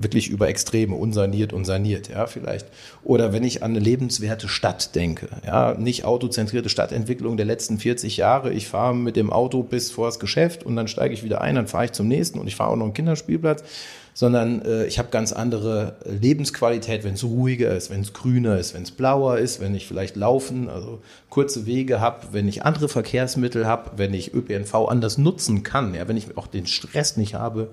wirklich 0.00 0.28
über 0.28 0.48
Extreme, 0.48 0.94
unsaniert 0.94 1.52
und 1.52 1.64
saniert, 1.64 2.08
ja, 2.08 2.26
vielleicht. 2.26 2.66
Oder 3.02 3.32
wenn 3.32 3.44
ich 3.44 3.62
an 3.62 3.72
eine 3.72 3.80
lebenswerte 3.80 4.48
Stadt 4.48 4.94
denke, 4.94 5.28
ja, 5.44 5.74
nicht 5.74 6.04
autozentrierte 6.04 6.68
Stadtentwicklung 6.68 7.36
der 7.36 7.46
letzten 7.46 7.78
40 7.78 8.16
Jahre. 8.16 8.52
Ich 8.52 8.68
fahre 8.68 8.94
mit 8.94 9.16
dem 9.16 9.32
Auto 9.32 9.62
bis 9.62 9.90
vor 9.90 10.06
das 10.06 10.18
Geschäft 10.18 10.64
und 10.64 10.76
dann 10.76 10.88
steige 10.88 11.14
ich 11.14 11.24
wieder 11.24 11.40
ein, 11.40 11.56
dann 11.56 11.66
fahre 11.66 11.86
ich 11.86 11.92
zum 11.92 12.08
nächsten 12.08 12.38
und 12.38 12.46
ich 12.46 12.56
fahre 12.56 12.70
auch 12.70 12.76
noch 12.76 12.84
einen 12.84 12.94
Kinderspielplatz, 12.94 13.64
sondern 14.18 14.62
äh, 14.62 14.84
ich 14.86 14.98
habe 14.98 15.10
ganz 15.10 15.32
andere 15.32 15.94
Lebensqualität, 16.04 17.04
wenn 17.04 17.14
es 17.14 17.22
ruhiger 17.22 17.76
ist, 17.76 17.88
wenn 17.88 18.00
es 18.00 18.12
grüner 18.12 18.58
ist, 18.58 18.74
wenn 18.74 18.82
es 18.82 18.90
blauer 18.90 19.38
ist, 19.38 19.60
wenn 19.60 19.76
ich 19.76 19.86
vielleicht 19.86 20.16
laufen, 20.16 20.68
also 20.68 21.00
kurze 21.30 21.66
Wege 21.66 22.00
habe, 22.00 22.26
wenn 22.32 22.48
ich 22.48 22.64
andere 22.64 22.88
Verkehrsmittel 22.88 23.64
habe, 23.64 23.92
wenn 23.94 24.12
ich 24.12 24.34
ÖPNV 24.34 24.74
anders 24.88 25.18
nutzen 25.18 25.62
kann, 25.62 25.94
ja, 25.94 26.08
wenn 26.08 26.16
ich 26.16 26.36
auch 26.36 26.48
den 26.48 26.66
Stress 26.66 27.16
nicht 27.16 27.34
habe, 27.34 27.70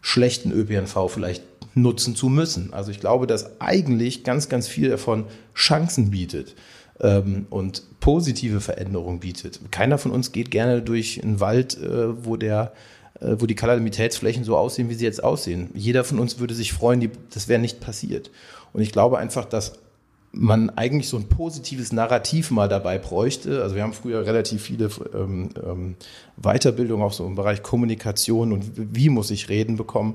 schlechten 0.00 0.50
ÖPNV 0.50 1.10
vielleicht 1.10 1.42
nutzen 1.74 2.16
zu 2.16 2.30
müssen. 2.30 2.72
Also 2.72 2.90
ich 2.90 2.98
glaube, 2.98 3.26
dass 3.26 3.60
eigentlich 3.60 4.24
ganz, 4.24 4.48
ganz 4.48 4.68
viel 4.68 4.88
davon 4.88 5.26
Chancen 5.54 6.10
bietet 6.10 6.54
ähm, 7.00 7.44
und 7.50 7.82
positive 8.00 8.62
Veränderungen 8.62 9.20
bietet. 9.20 9.60
Keiner 9.70 9.98
von 9.98 10.10
uns 10.10 10.32
geht 10.32 10.50
gerne 10.50 10.80
durch 10.80 11.22
einen 11.22 11.40
Wald, 11.40 11.76
äh, 11.76 12.24
wo 12.24 12.38
der 12.38 12.72
äh, 12.72 12.92
wo 13.38 13.46
die 13.46 13.54
Kalamitätsflächen 13.54 14.44
so 14.44 14.56
aussehen, 14.56 14.88
wie 14.88 14.94
sie 14.94 15.04
jetzt 15.04 15.22
aussehen. 15.22 15.70
Jeder 15.74 16.04
von 16.04 16.18
uns 16.18 16.38
würde 16.38 16.54
sich 16.54 16.72
freuen, 16.72 17.00
die, 17.00 17.10
das 17.32 17.48
wäre 17.48 17.60
nicht 17.60 17.80
passiert. 17.80 18.30
Und 18.72 18.82
ich 18.82 18.92
glaube 18.92 19.18
einfach, 19.18 19.44
dass 19.44 19.74
man 20.32 20.70
eigentlich 20.70 21.08
so 21.08 21.18
ein 21.18 21.28
positives 21.28 21.92
Narrativ 21.92 22.50
mal 22.50 22.68
dabei 22.68 22.98
bräuchte. 22.98 23.62
Also 23.62 23.74
wir 23.74 23.82
haben 23.82 23.92
früher 23.92 24.24
relativ 24.24 24.62
viele 24.62 24.88
ähm, 25.14 25.50
ähm, 25.62 25.96
Weiterbildungen 26.38 27.04
auch 27.04 27.12
so 27.12 27.26
im 27.26 27.34
Bereich 27.34 27.62
Kommunikation 27.62 28.52
und 28.52 28.64
wie 28.74 29.10
muss 29.10 29.30
ich 29.30 29.50
reden 29.50 29.76
bekommen. 29.76 30.14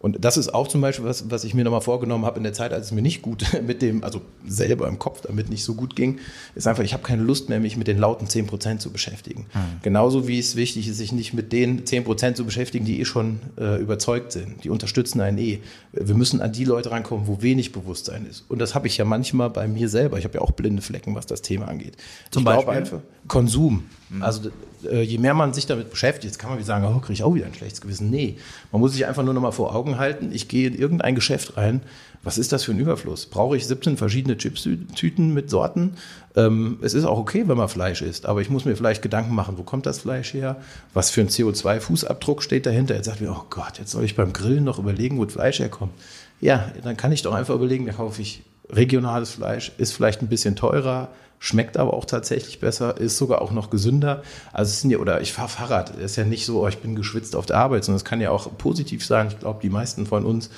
Und 0.00 0.24
das 0.24 0.36
ist 0.36 0.54
auch 0.54 0.68
zum 0.68 0.80
Beispiel 0.80 1.04
was, 1.04 1.30
was 1.30 1.44
ich 1.44 1.54
mir 1.54 1.64
nochmal 1.64 1.80
vorgenommen 1.80 2.24
habe 2.24 2.36
in 2.38 2.44
der 2.44 2.52
Zeit, 2.52 2.72
als 2.72 2.86
es 2.86 2.92
mir 2.92 3.02
nicht 3.02 3.22
gut 3.22 3.44
mit 3.66 3.82
dem, 3.82 4.04
also 4.04 4.20
selber 4.46 4.86
im 4.86 4.98
Kopf 4.98 5.22
damit 5.22 5.50
nicht 5.50 5.64
so 5.64 5.74
gut 5.74 5.96
ging, 5.96 6.18
ist 6.54 6.68
einfach, 6.68 6.84
ich 6.84 6.92
habe 6.92 7.02
keine 7.02 7.22
Lust 7.22 7.48
mehr, 7.48 7.58
mich 7.58 7.76
mit 7.76 7.88
den 7.88 7.98
lauten 7.98 8.28
10 8.28 8.46
Prozent 8.46 8.80
zu 8.80 8.90
beschäftigen. 8.90 9.46
Mhm. 9.52 9.82
Genauso 9.82 10.28
wie 10.28 10.38
es 10.38 10.54
wichtig 10.54 10.88
ist, 10.88 10.98
sich 10.98 11.12
nicht 11.12 11.34
mit 11.34 11.52
den 11.52 11.84
10 11.84 12.04
Prozent 12.04 12.36
zu 12.36 12.44
beschäftigen, 12.44 12.84
die 12.84 13.00
eh 13.00 13.04
schon 13.04 13.40
äh, 13.58 13.80
überzeugt 13.80 14.32
sind. 14.32 14.62
Die 14.62 14.70
unterstützen 14.70 15.20
einen 15.20 15.38
eh. 15.38 15.60
Wir 15.92 16.14
müssen 16.14 16.40
an 16.40 16.52
die 16.52 16.64
Leute 16.64 16.90
rankommen, 16.90 17.26
wo 17.26 17.42
wenig 17.42 17.72
Bewusstsein 17.72 18.26
ist. 18.26 18.44
Und 18.48 18.60
das 18.60 18.74
habe 18.74 18.86
ich 18.86 18.96
ja 18.96 19.04
manchmal 19.04 19.50
bei 19.50 19.66
mir 19.66 19.88
selber. 19.88 20.18
Ich 20.18 20.24
habe 20.24 20.34
ja 20.34 20.40
auch 20.42 20.52
blinde 20.52 20.82
Flecken, 20.82 21.14
was 21.16 21.26
das 21.26 21.42
Thema 21.42 21.66
angeht. 21.66 21.96
Zum 22.30 22.42
ich 22.42 22.46
Beispiel? 22.46 22.74
einfach 22.74 23.00
Konsum. 23.26 23.84
Mhm. 24.10 24.22
Also 24.22 24.50
äh, 24.84 25.02
je 25.02 25.18
mehr 25.18 25.34
man 25.34 25.52
sich 25.52 25.66
damit 25.66 25.90
beschäftigt, 25.90 26.24
jetzt 26.24 26.38
kann 26.38 26.50
man 26.50 26.58
wie 26.58 26.64
sagen, 26.64 26.84
oh, 26.84 26.98
kriege 27.00 27.12
ich 27.12 27.22
auch 27.22 27.34
wieder 27.34 27.46
ein 27.46 27.54
schlechtes 27.54 27.80
Gewissen. 27.80 28.10
Nee, 28.10 28.36
man 28.72 28.80
muss 28.80 28.92
sich 28.92 29.06
einfach 29.06 29.22
nur 29.22 29.34
noch 29.34 29.40
mal 29.40 29.52
vor 29.52 29.74
Augen 29.74 29.98
halten, 29.98 30.30
ich 30.32 30.48
gehe 30.48 30.68
in 30.68 30.74
irgendein 30.74 31.14
Geschäft 31.14 31.56
rein, 31.56 31.82
was 32.22 32.36
ist 32.36 32.52
das 32.52 32.64
für 32.64 32.72
ein 32.72 32.80
Überfluss? 32.80 33.26
Brauche 33.26 33.56
ich 33.56 33.66
17 33.66 33.96
verschiedene 33.96 34.36
Chipstüten 34.36 35.32
mit 35.32 35.50
Sorten? 35.50 35.94
Ähm, 36.36 36.78
es 36.82 36.94
ist 36.94 37.04
auch 37.04 37.18
okay, 37.18 37.44
wenn 37.46 37.56
man 37.56 37.68
Fleisch 37.68 38.02
isst, 38.02 38.26
aber 38.26 38.40
ich 38.40 38.50
muss 38.50 38.64
mir 38.64 38.76
vielleicht 38.76 39.02
Gedanken 39.02 39.34
machen, 39.34 39.56
wo 39.56 39.62
kommt 39.62 39.86
das 39.86 40.00
Fleisch 40.00 40.34
her? 40.34 40.56
Was 40.94 41.10
für 41.10 41.20
ein 41.20 41.28
CO2-Fußabdruck 41.28 42.42
steht 42.42 42.66
dahinter? 42.66 42.96
Jetzt 42.96 43.06
sagt 43.06 43.20
mir, 43.20 43.30
oh 43.30 43.44
Gott, 43.50 43.78
jetzt 43.78 43.92
soll 43.92 44.04
ich 44.04 44.16
beim 44.16 44.32
Grillen 44.32 44.64
noch 44.64 44.78
überlegen, 44.78 45.18
wo 45.18 45.24
das 45.24 45.34
Fleisch 45.34 45.60
herkommt. 45.60 45.92
Ja, 46.40 46.70
dann 46.82 46.96
kann 46.96 47.12
ich 47.12 47.22
doch 47.22 47.34
einfach 47.34 47.54
überlegen, 47.54 47.86
da 47.86 47.92
kaufe 47.92 48.20
ich 48.20 48.42
regionales 48.70 49.30
Fleisch, 49.30 49.72
ist 49.78 49.92
vielleicht 49.92 50.20
ein 50.20 50.28
bisschen 50.28 50.56
teurer, 50.56 51.08
schmeckt 51.38 51.76
aber 51.76 51.94
auch 51.94 52.04
tatsächlich 52.04 52.60
besser, 52.60 52.96
ist 52.96 53.16
sogar 53.16 53.42
auch 53.42 53.52
noch 53.52 53.70
gesünder. 53.70 54.22
Also 54.52 54.70
es 54.70 54.80
sind 54.80 54.90
ja, 54.90 54.98
oder 54.98 55.20
ich 55.20 55.32
fahre 55.32 55.48
Fahrrad, 55.48 55.96
ist 55.96 56.16
ja 56.16 56.24
nicht 56.24 56.44
so, 56.44 56.62
oh, 56.62 56.68
ich 56.68 56.78
bin 56.78 56.96
geschwitzt 56.96 57.36
auf 57.36 57.46
der 57.46 57.58
Arbeit, 57.58 57.84
sondern 57.84 57.98
es 57.98 58.04
kann 58.04 58.20
ja 58.20 58.30
auch 58.30 58.56
positiv 58.58 59.04
sein. 59.04 59.28
Ich 59.28 59.38
glaube, 59.38 59.60
die 59.62 59.70
meisten 59.70 60.06
von 60.06 60.24
uns, 60.24 60.50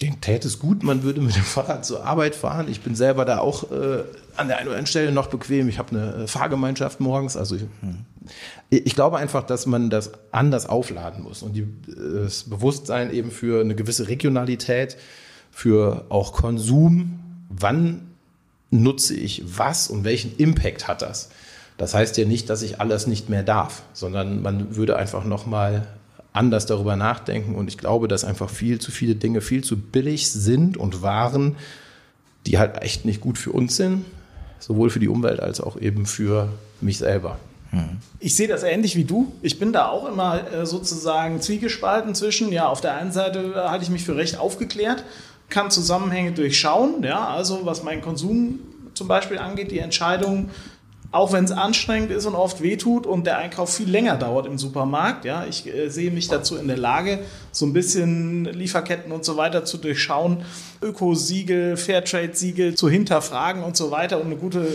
denen 0.00 0.20
täte 0.20 0.48
es 0.48 0.58
gut, 0.58 0.82
man 0.82 1.02
würde 1.02 1.20
mit 1.20 1.36
dem 1.36 1.42
Fahrrad 1.42 1.84
zur 1.84 2.04
Arbeit 2.04 2.34
fahren. 2.34 2.66
Ich 2.68 2.80
bin 2.80 2.94
selber 2.94 3.24
da 3.24 3.38
auch 3.38 3.70
äh, 3.70 4.04
an 4.36 4.48
der 4.48 4.58
einen 4.58 4.68
oder 4.68 4.76
anderen 4.76 4.86
Stelle 4.86 5.12
noch 5.12 5.28
bequem. 5.28 5.68
Ich 5.68 5.78
habe 5.78 5.90
eine 5.90 6.24
äh, 6.24 6.26
Fahrgemeinschaft 6.26 7.00
morgens. 7.00 7.36
Also 7.36 7.56
ich, 7.56 7.62
hm. 7.80 8.04
ich, 8.70 8.94
glaube 8.94 9.18
einfach, 9.18 9.44
dass 9.44 9.66
man 9.66 9.90
das 9.90 10.12
anders 10.32 10.66
aufladen 10.66 11.22
muss 11.22 11.42
und 11.42 11.54
die, 11.54 11.66
das 11.86 12.44
Bewusstsein 12.44 13.12
eben 13.12 13.30
für 13.30 13.60
eine 13.60 13.74
gewisse 13.74 14.08
Regionalität, 14.08 14.96
für 15.50 16.06
auch 16.08 16.32
Konsum, 16.32 17.20
wann 17.48 18.13
nutze 18.74 19.14
ich 19.14 19.42
was 19.46 19.88
und 19.88 20.04
welchen 20.04 20.36
Impact 20.36 20.88
hat 20.88 21.02
das? 21.02 21.30
Das 21.76 21.94
heißt 21.94 22.16
ja 22.18 22.24
nicht, 22.24 22.50
dass 22.50 22.62
ich 22.62 22.80
alles 22.80 23.06
nicht 23.06 23.28
mehr 23.28 23.42
darf, 23.42 23.82
sondern 23.92 24.42
man 24.42 24.76
würde 24.76 24.96
einfach 24.96 25.24
nochmal 25.24 25.86
anders 26.32 26.66
darüber 26.66 26.96
nachdenken. 26.96 27.54
Und 27.54 27.68
ich 27.68 27.78
glaube, 27.78 28.08
dass 28.08 28.24
einfach 28.24 28.50
viel 28.50 28.78
zu 28.78 28.90
viele 28.90 29.14
Dinge 29.14 29.40
viel 29.40 29.64
zu 29.64 29.76
billig 29.76 30.30
sind 30.30 30.76
und 30.76 31.02
waren, 31.02 31.56
die 32.46 32.58
halt 32.58 32.82
echt 32.82 33.04
nicht 33.04 33.20
gut 33.20 33.38
für 33.38 33.52
uns 33.52 33.76
sind, 33.76 34.04
sowohl 34.58 34.90
für 34.90 35.00
die 35.00 35.08
Umwelt 35.08 35.40
als 35.40 35.60
auch 35.60 35.80
eben 35.80 36.06
für 36.06 36.48
mich 36.80 36.98
selber. 36.98 37.38
Ich 38.20 38.36
sehe 38.36 38.46
das 38.46 38.62
ähnlich 38.62 38.94
wie 38.94 39.04
du. 39.04 39.32
Ich 39.42 39.58
bin 39.58 39.72
da 39.72 39.88
auch 39.88 40.08
immer 40.08 40.52
äh, 40.52 40.66
sozusagen 40.66 41.40
zwiegespalten 41.40 42.14
zwischen, 42.14 42.52
ja, 42.52 42.68
auf 42.68 42.80
der 42.80 42.94
einen 42.94 43.10
Seite 43.10 43.54
halte 43.68 43.84
ich 43.84 43.90
mich 43.90 44.04
für 44.04 44.16
recht 44.16 44.38
aufgeklärt 44.38 45.02
kann 45.48 45.70
Zusammenhänge 45.70 46.32
durchschauen. 46.32 47.02
Ja, 47.02 47.28
also 47.28 47.60
was 47.64 47.82
meinen 47.82 48.02
Konsum 48.02 48.60
zum 48.94 49.08
Beispiel 49.08 49.38
angeht, 49.38 49.70
die 49.70 49.78
Entscheidung, 49.78 50.50
auch 51.10 51.32
wenn 51.32 51.44
es 51.44 51.52
anstrengend 51.52 52.10
ist 52.10 52.26
und 52.26 52.34
oft 52.34 52.60
wehtut 52.60 53.06
und 53.06 53.26
der 53.26 53.38
Einkauf 53.38 53.74
viel 53.74 53.88
länger 53.88 54.16
dauert 54.16 54.46
im 54.46 54.58
Supermarkt. 54.58 55.24
Ja, 55.24 55.46
ich 55.48 55.66
äh, 55.66 55.88
sehe 55.88 56.10
mich 56.10 56.28
dazu 56.28 56.56
in 56.56 56.66
der 56.66 56.76
Lage, 56.76 57.20
so 57.52 57.66
ein 57.66 57.72
bisschen 57.72 58.44
Lieferketten 58.46 59.12
und 59.12 59.24
so 59.24 59.36
weiter 59.36 59.64
zu 59.64 59.78
durchschauen, 59.78 60.44
Ökosiegel, 60.82 61.76
Fairtrade-Siegel 61.76 62.74
zu 62.74 62.88
hinterfragen 62.88 63.62
und 63.62 63.76
so 63.76 63.90
weiter, 63.90 64.20
um 64.20 64.26
eine 64.26 64.36
gute, 64.36 64.66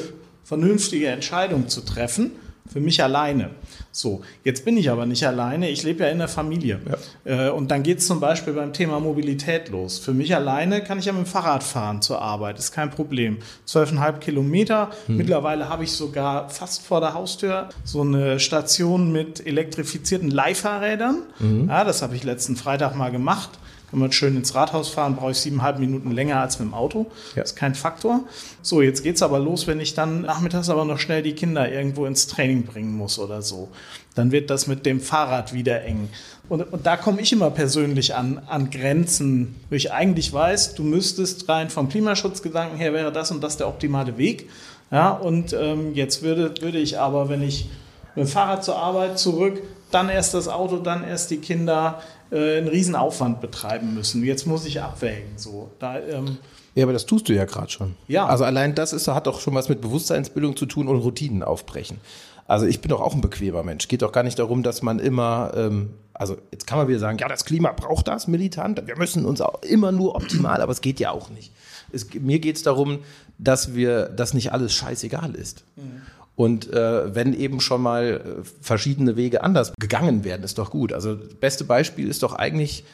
vernünftige 0.43 1.07
Entscheidung 1.07 1.67
zu 1.67 1.81
treffen 1.81 2.31
für 2.71 2.79
mich 2.79 3.03
alleine. 3.03 3.51
So, 3.91 4.21
jetzt 4.43 4.65
bin 4.65 4.77
ich 4.77 4.89
aber 4.89 5.05
nicht 5.05 5.25
alleine, 5.25 5.69
ich 5.69 5.83
lebe 5.83 6.03
ja 6.03 6.09
in 6.09 6.19
der 6.19 6.27
Familie. 6.27 6.79
Ja. 7.25 7.47
Äh, 7.47 7.51
und 7.51 7.71
dann 7.71 7.83
geht 7.83 7.99
es 7.99 8.07
zum 8.07 8.19
Beispiel 8.19 8.53
beim 8.53 8.73
Thema 8.73 8.99
Mobilität 8.99 9.69
los. 9.69 9.99
Für 9.99 10.13
mich 10.13 10.35
alleine 10.35 10.83
kann 10.83 10.99
ich 10.99 11.05
ja 11.05 11.13
mit 11.13 11.25
dem 11.25 11.25
Fahrrad 11.25 11.63
fahren 11.63 12.01
zur 12.01 12.21
Arbeit, 12.21 12.59
ist 12.59 12.71
kein 12.71 12.91
Problem. 12.91 13.37
Zwölfeinhalb 13.65 14.21
Kilometer. 14.21 14.91
Hm. 15.07 15.17
Mittlerweile 15.17 15.69
habe 15.69 15.83
ich 15.83 15.91
sogar 15.91 16.49
fast 16.49 16.85
vor 16.85 17.01
der 17.01 17.13
Haustür 17.13 17.69
so 17.83 18.01
eine 18.01 18.39
Station 18.39 19.11
mit 19.11 19.45
elektrifizierten 19.45 20.29
Leihfahrrädern. 20.29 21.23
Mhm. 21.39 21.67
Ja, 21.69 21.83
das 21.83 22.01
habe 22.01 22.15
ich 22.15 22.23
letzten 22.23 22.55
Freitag 22.55 22.95
mal 22.95 23.11
gemacht. 23.11 23.51
Wenn 23.91 23.99
man 23.99 24.11
schön 24.11 24.35
ins 24.35 24.55
Rathaus 24.55 24.89
fahren, 24.89 25.15
brauche 25.15 25.31
ich 25.31 25.37
siebeneinhalb 25.37 25.79
Minuten 25.79 26.11
länger 26.11 26.41
als 26.41 26.59
mit 26.59 26.67
dem 26.67 26.73
Auto. 26.73 27.07
Ja. 27.35 27.41
Das 27.41 27.51
ist 27.51 27.55
kein 27.55 27.75
Faktor. 27.75 28.21
So, 28.61 28.81
jetzt 28.81 29.03
geht 29.03 29.15
es 29.15 29.21
aber 29.21 29.39
los, 29.39 29.67
wenn 29.67 29.79
ich 29.79 29.93
dann 29.93 30.21
nachmittags 30.21 30.69
aber 30.69 30.85
noch 30.85 30.99
schnell 30.99 31.23
die 31.23 31.33
Kinder 31.33 31.71
irgendwo 31.71 32.05
ins 32.05 32.27
Training 32.27 32.63
bringen 32.63 32.95
muss 32.95 33.19
oder 33.19 33.41
so. 33.41 33.69
Dann 34.15 34.31
wird 34.31 34.49
das 34.49 34.67
mit 34.67 34.85
dem 34.85 34.99
Fahrrad 34.99 35.53
wieder 35.53 35.83
eng. 35.83 36.09
Und, 36.49 36.61
und 36.73 36.85
da 36.85 36.97
komme 36.97 37.21
ich 37.21 37.31
immer 37.31 37.51
persönlich 37.51 38.15
an, 38.15 38.41
an 38.47 38.69
Grenzen, 38.69 39.55
wo 39.69 39.75
ich 39.75 39.91
eigentlich 39.91 40.33
weiß, 40.33 40.75
du 40.75 40.83
müsstest 40.83 41.47
rein 41.47 41.69
vom 41.69 41.89
Klimaschutzgedanken 41.89 42.77
her 42.77 42.93
wäre 42.93 43.11
das 43.11 43.31
und 43.31 43.41
das 43.43 43.57
der 43.57 43.67
optimale 43.67 44.17
Weg. 44.17 44.49
Ja, 44.91 45.11
und 45.11 45.53
ähm, 45.53 45.93
jetzt 45.93 46.23
würde, 46.23 46.53
würde 46.61 46.79
ich 46.79 46.97
aber, 46.97 47.29
wenn 47.29 47.43
ich 47.43 47.69
mit 48.15 48.25
dem 48.25 48.27
Fahrrad 48.27 48.63
zur 48.63 48.77
Arbeit 48.77 49.19
zurück, 49.19 49.61
dann 49.91 50.09
erst 50.09 50.33
das 50.33 50.47
Auto, 50.47 50.77
dann 50.77 51.03
erst 51.03 51.31
die 51.31 51.37
Kinder, 51.37 52.01
äh, 52.31 52.57
einen 52.57 52.67
Riesenaufwand 52.67 53.41
betreiben 53.41 53.93
müssen. 53.93 54.23
Jetzt 54.23 54.45
muss 54.45 54.65
ich 54.65 54.81
abwägen. 54.81 55.37
So. 55.37 55.71
Da, 55.79 55.99
ähm, 55.99 56.37
ja, 56.75 56.83
aber 56.83 56.93
das 56.93 57.05
tust 57.05 57.27
du 57.29 57.33
ja 57.33 57.45
gerade 57.45 57.69
schon. 57.69 57.95
Ja. 58.07 58.27
Also 58.27 58.43
allein 58.43 58.75
das 58.75 58.93
ist, 58.93 59.07
hat 59.07 59.27
doch 59.27 59.39
schon 59.39 59.55
was 59.55 59.69
mit 59.69 59.81
Bewusstseinsbildung 59.81 60.55
zu 60.55 60.65
tun 60.65 60.87
und 60.87 60.97
Routinen 60.97 61.43
aufbrechen. 61.43 61.99
Also 62.47 62.65
ich 62.65 62.81
bin 62.81 62.89
doch 62.89 63.01
auch 63.01 63.13
ein 63.13 63.21
bequemer 63.21 63.63
Mensch. 63.63 63.87
Geht 63.87 64.01
doch 64.01 64.11
gar 64.11 64.23
nicht 64.23 64.39
darum, 64.39 64.63
dass 64.63 64.81
man 64.81 64.99
immer, 64.99 65.51
ähm, 65.55 65.91
also 66.13 66.37
jetzt 66.51 66.65
kann 66.65 66.79
man 66.79 66.87
wieder 66.87 66.99
sagen, 66.99 67.17
ja, 67.19 67.27
das 67.27 67.45
Klima 67.45 67.71
braucht 67.71 68.07
das 68.07 68.27
militant. 68.27 68.87
Wir 68.87 68.97
müssen 68.97 69.25
uns 69.25 69.39
auch 69.41 69.61
immer 69.61 69.91
nur 69.91 70.15
optimal, 70.15 70.61
aber 70.61 70.71
es 70.71 70.81
geht 70.81 70.99
ja 70.99 71.11
auch 71.11 71.29
nicht. 71.29 71.51
Es, 71.91 72.11
mir 72.13 72.39
geht 72.39 72.55
es 72.55 72.63
darum, 72.63 72.99
dass 73.37 73.75
wir, 73.75 74.05
dass 74.09 74.33
nicht 74.33 74.51
alles 74.51 74.73
scheißegal 74.73 75.35
ist. 75.35 75.63
Mhm. 75.75 76.01
Und 76.39 76.71
äh, 76.71 77.13
wenn 77.13 77.33
eben 77.33 77.59
schon 77.59 77.81
mal 77.81 78.05
äh, 78.05 78.43
verschiedene 78.61 79.17
Wege 79.17 79.43
anders 79.43 79.73
gegangen 79.77 80.23
werden, 80.23 80.43
ist 80.43 80.57
doch 80.57 80.71
gut. 80.71 80.93
Also 80.93 81.15
das 81.15 81.33
beste 81.33 81.65
Beispiel 81.65 82.07
ist 82.07 82.23
doch 82.23 82.33
eigentlich 82.33 82.85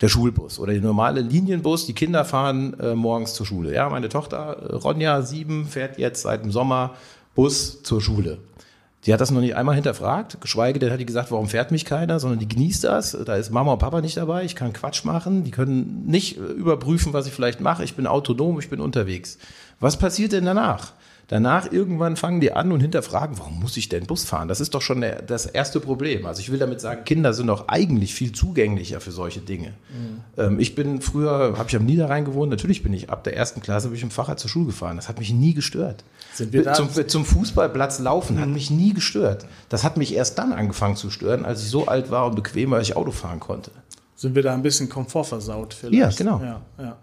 der 0.00 0.06
Schulbus 0.06 0.60
oder 0.60 0.74
der 0.74 0.80
normale 0.80 1.20
Linienbus. 1.20 1.86
Die 1.86 1.92
Kinder 1.92 2.24
fahren 2.24 2.78
äh, 2.78 2.94
morgens 2.94 3.34
zur 3.34 3.46
Schule. 3.46 3.74
Ja, 3.74 3.88
meine 3.88 4.08
Tochter 4.08 4.70
äh, 4.70 4.74
Ronja, 4.76 5.22
sieben, 5.22 5.66
fährt 5.66 5.98
jetzt 5.98 6.22
seit 6.22 6.44
dem 6.44 6.52
Sommer 6.52 6.94
Bus 7.34 7.82
zur 7.82 8.00
Schule. 8.00 8.38
Die 9.06 9.12
hat 9.12 9.20
das 9.20 9.32
noch 9.32 9.40
nicht 9.40 9.56
einmal 9.56 9.74
hinterfragt, 9.74 10.40
geschweige 10.40 10.78
denn 10.78 10.92
hat 10.92 11.00
die 11.00 11.04
gesagt, 11.04 11.32
warum 11.32 11.48
fährt 11.48 11.72
mich 11.72 11.84
keiner, 11.84 12.20
sondern 12.20 12.38
die 12.38 12.48
genießt 12.48 12.84
das. 12.84 13.18
Da 13.26 13.34
ist 13.34 13.50
Mama 13.50 13.72
und 13.72 13.80
Papa 13.80 14.02
nicht 14.02 14.18
dabei, 14.18 14.44
ich 14.44 14.54
kann 14.54 14.72
Quatsch 14.72 15.04
machen, 15.04 15.42
die 15.42 15.50
können 15.50 16.04
nicht 16.06 16.36
äh, 16.36 16.42
überprüfen, 16.42 17.12
was 17.12 17.26
ich 17.26 17.32
vielleicht 17.32 17.60
mache. 17.60 17.82
Ich 17.82 17.96
bin 17.96 18.06
autonom, 18.06 18.60
ich 18.60 18.70
bin 18.70 18.78
unterwegs. 18.78 19.38
Was 19.80 19.98
passiert 19.98 20.30
denn 20.30 20.44
danach? 20.44 20.92
Danach 21.28 21.72
irgendwann 21.72 22.16
fangen 22.16 22.40
die 22.40 22.52
an 22.52 22.70
und 22.72 22.80
hinterfragen, 22.80 23.38
warum 23.38 23.60
muss 23.60 23.76
ich 23.76 23.88
denn 23.88 24.06
Bus 24.06 24.24
fahren? 24.24 24.48
Das 24.48 24.60
ist 24.60 24.74
doch 24.74 24.82
schon 24.82 25.00
der, 25.00 25.22
das 25.22 25.46
erste 25.46 25.80
Problem. 25.80 26.26
Also 26.26 26.40
ich 26.40 26.52
will 26.52 26.58
damit 26.58 26.80
sagen, 26.80 27.04
Kinder 27.04 27.32
sind 27.32 27.46
doch 27.46 27.68
eigentlich 27.68 28.14
viel 28.14 28.32
zugänglicher 28.32 29.00
für 29.00 29.10
solche 29.10 29.40
Dinge. 29.40 29.68
Mhm. 29.68 30.20
Ähm, 30.36 30.60
ich 30.60 30.74
bin 30.74 31.00
früher, 31.00 31.54
habe 31.56 31.68
ich 31.68 31.76
am 31.76 31.86
Niederrhein 31.86 32.24
gewohnt, 32.24 32.50
natürlich 32.50 32.82
bin 32.82 32.92
ich 32.92 33.10
ab 33.10 33.24
der 33.24 33.36
ersten 33.36 33.60
Klasse 33.60 33.88
bin 33.88 33.96
ich 33.96 34.02
im 34.02 34.10
Fahrrad 34.10 34.38
zur 34.38 34.50
Schule 34.50 34.66
gefahren. 34.66 34.96
Das 34.96 35.08
hat 35.08 35.18
mich 35.18 35.32
nie 35.32 35.54
gestört. 35.54 36.04
Sind 36.34 36.52
wir 36.52 36.62
da? 36.62 36.74
Zum, 36.74 36.90
zum 37.08 37.24
Fußballplatz 37.24 38.00
laufen 38.00 38.36
mhm. 38.36 38.40
hat 38.40 38.48
mich 38.48 38.70
nie 38.70 38.92
gestört. 38.92 39.46
Das 39.68 39.84
hat 39.84 39.96
mich 39.96 40.14
erst 40.14 40.38
dann 40.38 40.52
angefangen 40.52 40.96
zu 40.96 41.10
stören, 41.10 41.44
als 41.44 41.62
ich 41.62 41.70
so 41.70 41.86
alt 41.86 42.10
war 42.10 42.26
und 42.26 42.36
bequem, 42.36 42.70
weil 42.70 42.82
ich 42.82 42.96
Auto 42.96 43.12
fahren 43.12 43.40
konnte. 43.40 43.70
Sind 44.16 44.34
wir 44.34 44.42
da 44.42 44.54
ein 44.54 44.62
bisschen 44.62 44.88
komfortversaut 44.88 45.74
vielleicht? 45.74 46.20
Ja, 46.20 46.24
genau. 46.24 46.40
Ja, 46.40 46.60
ja. 46.78 46.96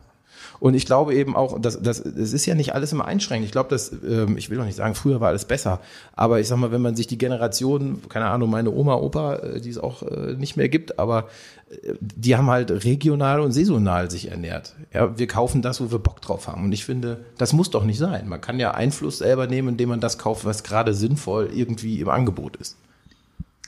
Und 0.62 0.76
ich 0.76 0.86
glaube 0.86 1.16
eben 1.16 1.36
auch, 1.36 1.60
dass 1.60 1.82
das, 1.82 2.04
das 2.04 2.34
ist 2.34 2.46
ja 2.46 2.54
nicht 2.54 2.76
alles 2.76 2.92
immer 2.92 3.06
einschränkend. 3.06 3.48
Ich 3.48 3.52
glaube, 3.52 3.70
dass, 3.70 3.92
ähm, 4.08 4.38
ich 4.38 4.52
will 4.52 4.60
doch 4.60 4.64
nicht 4.64 4.76
sagen, 4.76 4.94
früher 4.94 5.20
war 5.20 5.30
alles 5.30 5.46
besser, 5.46 5.80
aber 6.16 6.40
ich 6.40 6.48
sag 6.48 6.58
mal, 6.58 6.72
wenn 6.72 6.84
man 6.84 6.96
sich 6.96 7.08
die 7.08 7.18
Generation, 7.18 8.04
keine 8.10 8.28
Ahnung, 8.28 8.52
meine 8.52 8.70
Oma, 8.70 8.94
Opa, 8.94 9.38
äh, 9.38 9.60
die 9.60 9.72
es 9.72 9.80
auch 9.80 10.04
äh, 10.04 10.36
nicht 10.36 10.58
mehr 10.58 10.70
gibt, 10.70 11.00
aber 11.00 11.30
äh, 11.72 11.96
die 12.00 12.36
haben 12.36 12.48
halt 12.52 12.70
regional 12.86 13.40
und 13.40 13.54
saisonal 13.54 14.12
sich 14.12 14.30
ernährt. 14.30 14.76
Ja, 14.94 15.18
wir 15.18 15.26
kaufen 15.26 15.64
das, 15.64 15.82
wo 15.82 15.90
wir 15.90 15.98
Bock 15.98 16.22
drauf 16.22 16.48
haben. 16.48 16.66
Und 16.66 16.74
ich 16.74 16.86
finde, 16.86 17.26
das 17.40 17.54
muss 17.54 17.72
doch 17.72 17.84
nicht 17.84 17.98
sein. 17.98 18.30
Man 18.30 18.40
kann 18.40 18.60
ja 18.60 18.70
Einfluss 18.70 19.18
selber 19.18 19.48
nehmen, 19.48 19.70
indem 19.70 19.90
man 19.90 20.00
das 20.00 20.20
kauft, 20.20 20.46
was 20.46 20.62
gerade 20.62 20.94
sinnvoll 20.94 21.50
irgendwie 21.52 22.02
im 22.02 22.10
Angebot 22.10 22.58
ist. 22.58 22.78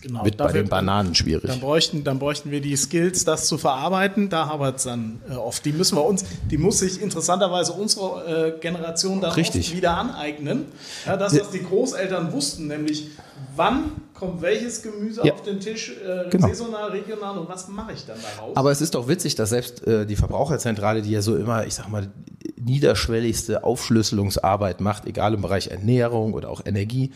Genau, 0.03 0.25
Wird 0.25 0.37
dafür, 0.37 0.53
bei 0.53 0.59
den 0.63 0.69
Bananen 0.69 1.15
schwierig. 1.15 1.49
Dann 1.49 1.61
bräuchten, 1.61 2.03
dann 2.03 2.19
bräuchten 2.19 2.51
wir 2.51 2.59
die 2.59 2.75
Skills, 2.75 3.23
das 3.23 3.47
zu 3.47 3.57
verarbeiten. 3.57 4.27
Da 4.27 4.47
hapert 4.47 4.75
es 4.75 4.83
dann 4.83 5.21
äh, 5.29 5.35
oft. 5.35 5.63
Die 5.63 5.71
müssen 5.71 5.95
wir 5.97 6.03
uns, 6.03 6.25
die 6.51 6.57
muss 6.57 6.79
sich 6.79 7.01
interessanterweise 7.01 7.71
unsere 7.71 8.57
äh, 8.57 8.59
Generation 8.59 9.21
dann 9.21 9.31
Richtig. 9.31 9.73
wieder 9.73 9.97
aneignen. 9.97 10.65
Ja, 11.05 11.15
das, 11.15 11.39
was 11.39 11.51
die 11.51 11.63
Großeltern 11.63 12.33
wussten, 12.33 12.67
nämlich 12.67 13.11
wann 13.55 13.93
kommt 14.13 14.41
welches 14.41 14.81
Gemüse 14.81 15.21
ja. 15.23 15.31
auf 15.31 15.41
den 15.43 15.61
Tisch, 15.61 15.93
äh, 16.05 16.29
genau. 16.29 16.47
saisonal, 16.47 16.89
regional 16.91 17.37
und 17.37 17.47
was 17.47 17.69
mache 17.69 17.93
ich 17.93 18.05
dann 18.05 18.17
daraus? 18.21 18.57
Aber 18.57 18.71
es 18.71 18.81
ist 18.81 18.95
doch 18.95 19.07
witzig, 19.07 19.35
dass 19.35 19.51
selbst 19.51 19.87
äh, 19.87 20.05
die 20.05 20.17
Verbraucherzentrale, 20.17 21.01
die 21.01 21.11
ja 21.11 21.21
so 21.21 21.37
immer, 21.37 21.65
ich 21.65 21.75
sag 21.75 21.87
mal, 21.87 22.11
niederschwelligste 22.59 23.63
Aufschlüsselungsarbeit 23.63 24.81
macht, 24.81 25.05
egal 25.05 25.33
im 25.33 25.41
Bereich 25.41 25.67
Ernährung 25.67 26.33
oder 26.33 26.49
auch 26.49 26.65
Energie, 26.65 27.11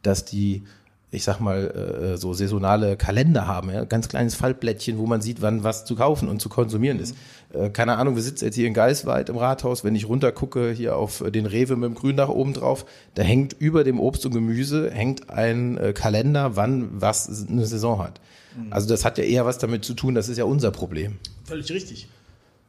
dass 0.00 0.24
die 0.24 0.64
ich 1.12 1.24
sag 1.24 1.40
mal, 1.40 2.12
äh, 2.14 2.16
so 2.16 2.32
saisonale 2.32 2.96
Kalender 2.96 3.46
haben, 3.46 3.70
ja? 3.70 3.84
ganz 3.84 4.08
kleines 4.08 4.34
Faltblättchen, 4.34 4.98
wo 4.98 5.06
man 5.06 5.20
sieht, 5.20 5.42
wann 5.42 5.64
was 5.64 5.84
zu 5.84 5.96
kaufen 5.96 6.28
und 6.28 6.40
zu 6.40 6.48
konsumieren 6.48 7.00
ist. 7.00 7.16
Äh, 7.52 7.70
keine 7.70 7.96
Ahnung, 7.96 8.14
wir 8.14 8.22
sitzen 8.22 8.44
jetzt 8.44 8.54
hier 8.54 8.68
in 8.68 8.74
Geisweit 8.74 9.28
im 9.28 9.36
Rathaus, 9.36 9.82
wenn 9.82 9.96
ich 9.96 10.08
runtergucke 10.08 10.70
hier 10.70 10.96
auf 10.96 11.24
den 11.28 11.46
Rewe 11.46 11.76
mit 11.76 11.90
dem 11.90 11.94
Grün 11.94 12.16
nach 12.16 12.28
oben 12.28 12.54
drauf, 12.54 12.86
da 13.14 13.22
hängt 13.22 13.54
über 13.58 13.82
dem 13.82 13.98
Obst 13.98 14.24
und 14.24 14.32
Gemüse 14.32 14.90
hängt 14.90 15.30
ein 15.30 15.78
äh, 15.78 15.92
Kalender, 15.92 16.54
wann 16.54 16.88
was 16.92 17.46
eine 17.48 17.66
Saison 17.66 17.98
hat. 18.00 18.20
Mhm. 18.56 18.72
Also 18.72 18.88
das 18.88 19.04
hat 19.04 19.18
ja 19.18 19.24
eher 19.24 19.44
was 19.46 19.58
damit 19.58 19.84
zu 19.84 19.94
tun, 19.94 20.14
das 20.14 20.28
ist 20.28 20.38
ja 20.38 20.44
unser 20.44 20.70
Problem. 20.70 21.18
Völlig 21.44 21.72
richtig. 21.72 22.08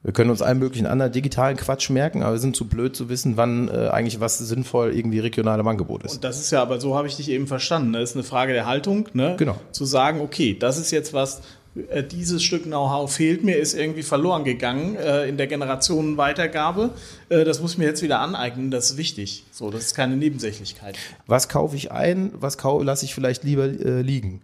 Wir 0.03 0.13
können 0.13 0.31
uns 0.31 0.41
allen 0.41 0.57
möglichen 0.57 0.87
anderen 0.87 1.11
digitalen 1.11 1.57
Quatsch 1.57 1.91
merken, 1.91 2.23
aber 2.23 2.33
wir 2.33 2.39
sind 2.39 2.55
zu 2.55 2.67
blöd 2.67 2.95
zu 2.95 3.07
wissen, 3.09 3.37
wann 3.37 3.67
äh, 3.67 3.89
eigentlich 3.89 4.19
was 4.19 4.39
sinnvoll 4.39 4.95
irgendwie 4.95 5.19
regional 5.19 5.59
im 5.59 5.67
Angebot 5.67 6.03
ist. 6.03 6.15
Und 6.15 6.23
das 6.23 6.39
ist 6.39 6.51
ja, 6.51 6.61
aber 6.61 6.79
so 6.79 6.95
habe 6.95 7.07
ich 7.07 7.17
dich 7.17 7.29
eben 7.29 7.45
verstanden. 7.45 7.93
Das 7.93 8.09
ist 8.09 8.15
eine 8.15 8.23
Frage 8.23 8.53
der 8.53 8.65
Haltung, 8.65 9.07
ne? 9.13 9.35
Genau. 9.37 9.57
Zu 9.71 9.85
sagen, 9.85 10.21
okay, 10.21 10.57
das 10.57 10.79
ist 10.79 10.89
jetzt 10.89 11.13
was, 11.13 11.41
äh, 11.89 12.03
dieses 12.03 12.43
Stück 12.43 12.63
Know-how 12.63 13.13
fehlt 13.13 13.43
mir, 13.43 13.57
ist 13.57 13.73
irgendwie 13.73 14.03
verloren 14.03 14.43
gegangen 14.43 14.95
äh, 14.95 15.27
in 15.27 15.37
der 15.37 15.47
Generationenweitergabe. 15.47 16.91
Äh, 17.29 17.43
das 17.43 17.61
muss 17.61 17.73
ich 17.73 17.77
mir 17.77 17.85
jetzt 17.85 18.01
wieder 18.01 18.19
aneignen, 18.19 18.71
das 18.71 18.91
ist 18.91 18.97
wichtig. 18.97 19.45
So, 19.51 19.69
das 19.69 19.85
ist 19.85 19.95
keine 19.95 20.17
Nebensächlichkeit. 20.17 20.97
Was 21.27 21.47
kaufe 21.47 21.75
ich 21.75 21.91
ein, 21.91 22.31
was 22.33 22.57
lasse 22.61 23.05
ich 23.05 23.13
vielleicht 23.13 23.43
lieber 23.43 23.65
äh, 23.65 24.01
liegen? 24.01 24.41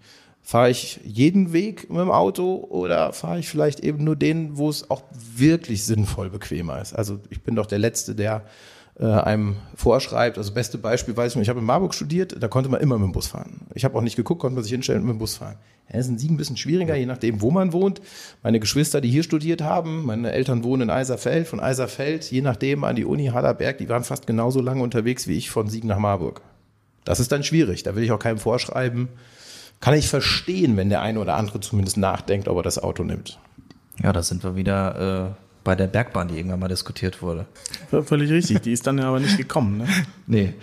Fahre 0.47 0.69
ich 0.69 1.01
jeden 1.03 1.51
Weg 1.51 1.89
mit 1.89 1.99
dem 1.99 2.09
Auto 2.09 2.65
oder 2.69 3.11
fahre 3.11 3.37
ich 3.37 3.49
vielleicht 3.49 3.81
eben 3.81 4.05
nur 4.05 4.15
den, 4.15 4.57
wo 4.57 4.69
es 4.69 4.89
auch 4.89 5.03
wirklich 5.11 5.83
sinnvoll 5.83 6.29
bequemer 6.29 6.81
ist? 6.81 6.93
Also 6.93 7.19
ich 7.29 7.41
bin 7.41 7.57
doch 7.57 7.65
der 7.65 7.79
Letzte, 7.79 8.15
der 8.15 8.45
äh, 8.97 9.03
einem 9.07 9.57
vorschreibt. 9.75 10.37
Also 10.37 10.53
beste 10.53 10.77
Beispiel 10.77 11.17
weiß 11.17 11.33
ich 11.33 11.35
nicht, 11.35 11.47
ich 11.47 11.49
habe 11.49 11.59
in 11.59 11.65
Marburg 11.65 11.93
studiert, 11.93 12.41
da 12.41 12.47
konnte 12.47 12.69
man 12.69 12.79
immer 12.79 12.97
mit 12.97 13.07
dem 13.07 13.11
Bus 13.11 13.27
fahren. 13.27 13.67
Ich 13.73 13.83
habe 13.83 13.97
auch 13.97 14.01
nicht 14.01 14.15
geguckt, 14.15 14.39
konnte 14.39 14.55
man 14.55 14.63
sich 14.63 14.71
hinstellen 14.71 15.01
und 15.01 15.07
mit 15.07 15.15
dem 15.15 15.19
Bus 15.19 15.35
fahren. 15.35 15.57
Ja, 15.91 15.99
ist 15.99 16.07
in 16.07 16.17
Siegen 16.17 16.35
ein 16.35 16.37
bisschen 16.37 16.55
schwieriger, 16.55 16.95
je 16.95 17.07
nachdem, 17.07 17.41
wo 17.41 17.51
man 17.51 17.73
wohnt. 17.73 17.99
Meine 18.41 18.61
Geschwister, 18.61 19.01
die 19.01 19.09
hier 19.09 19.23
studiert 19.23 19.61
haben, 19.61 20.05
meine 20.05 20.31
Eltern 20.31 20.63
wohnen 20.63 20.83
in 20.83 20.89
Eiserfeld, 20.89 21.49
von 21.49 21.59
Eiserfeld, 21.59 22.31
je 22.31 22.39
nachdem 22.39 22.85
an 22.85 22.95
die 22.95 23.03
Uni 23.03 23.25
Hallerberg, 23.25 23.79
die 23.79 23.89
waren 23.89 24.05
fast 24.05 24.25
genauso 24.25 24.61
lange 24.61 24.81
unterwegs 24.81 25.27
wie 25.27 25.35
ich 25.35 25.49
von 25.49 25.67
Siegen 25.67 25.89
nach 25.89 25.99
Marburg. 25.99 26.39
Das 27.03 27.19
ist 27.19 27.33
dann 27.33 27.43
schwierig, 27.43 27.83
da 27.83 27.97
will 27.97 28.03
ich 28.05 28.13
auch 28.13 28.19
keinem 28.19 28.37
vorschreiben, 28.37 29.09
kann 29.79 29.93
ich 29.93 30.07
verstehen, 30.07 30.77
wenn 30.77 30.89
der 30.89 31.01
eine 31.01 31.19
oder 31.19 31.35
andere 31.35 31.59
zumindest 31.59 31.97
nachdenkt, 31.97 32.47
ob 32.47 32.57
er 32.57 32.63
das 32.63 32.79
Auto 32.81 33.03
nimmt. 33.03 33.39
Ja, 34.01 34.13
da 34.13 34.21
sind 34.23 34.43
wir 34.43 34.55
wieder 34.55 35.29
äh, 35.29 35.41
bei 35.63 35.75
der 35.75 35.87
Bergbahn, 35.87 36.29
die 36.29 36.37
irgendwann 36.37 36.59
mal 36.59 36.69
diskutiert 36.69 37.21
wurde. 37.21 37.45
Völlig 37.89 38.31
richtig, 38.31 38.61
die 38.61 38.71
ist 38.71 38.87
dann 38.87 38.97
ja 38.97 39.09
aber 39.09 39.19
nicht 39.19 39.37
gekommen. 39.37 39.79
Ne? 39.79 39.87
nee. 40.27 40.53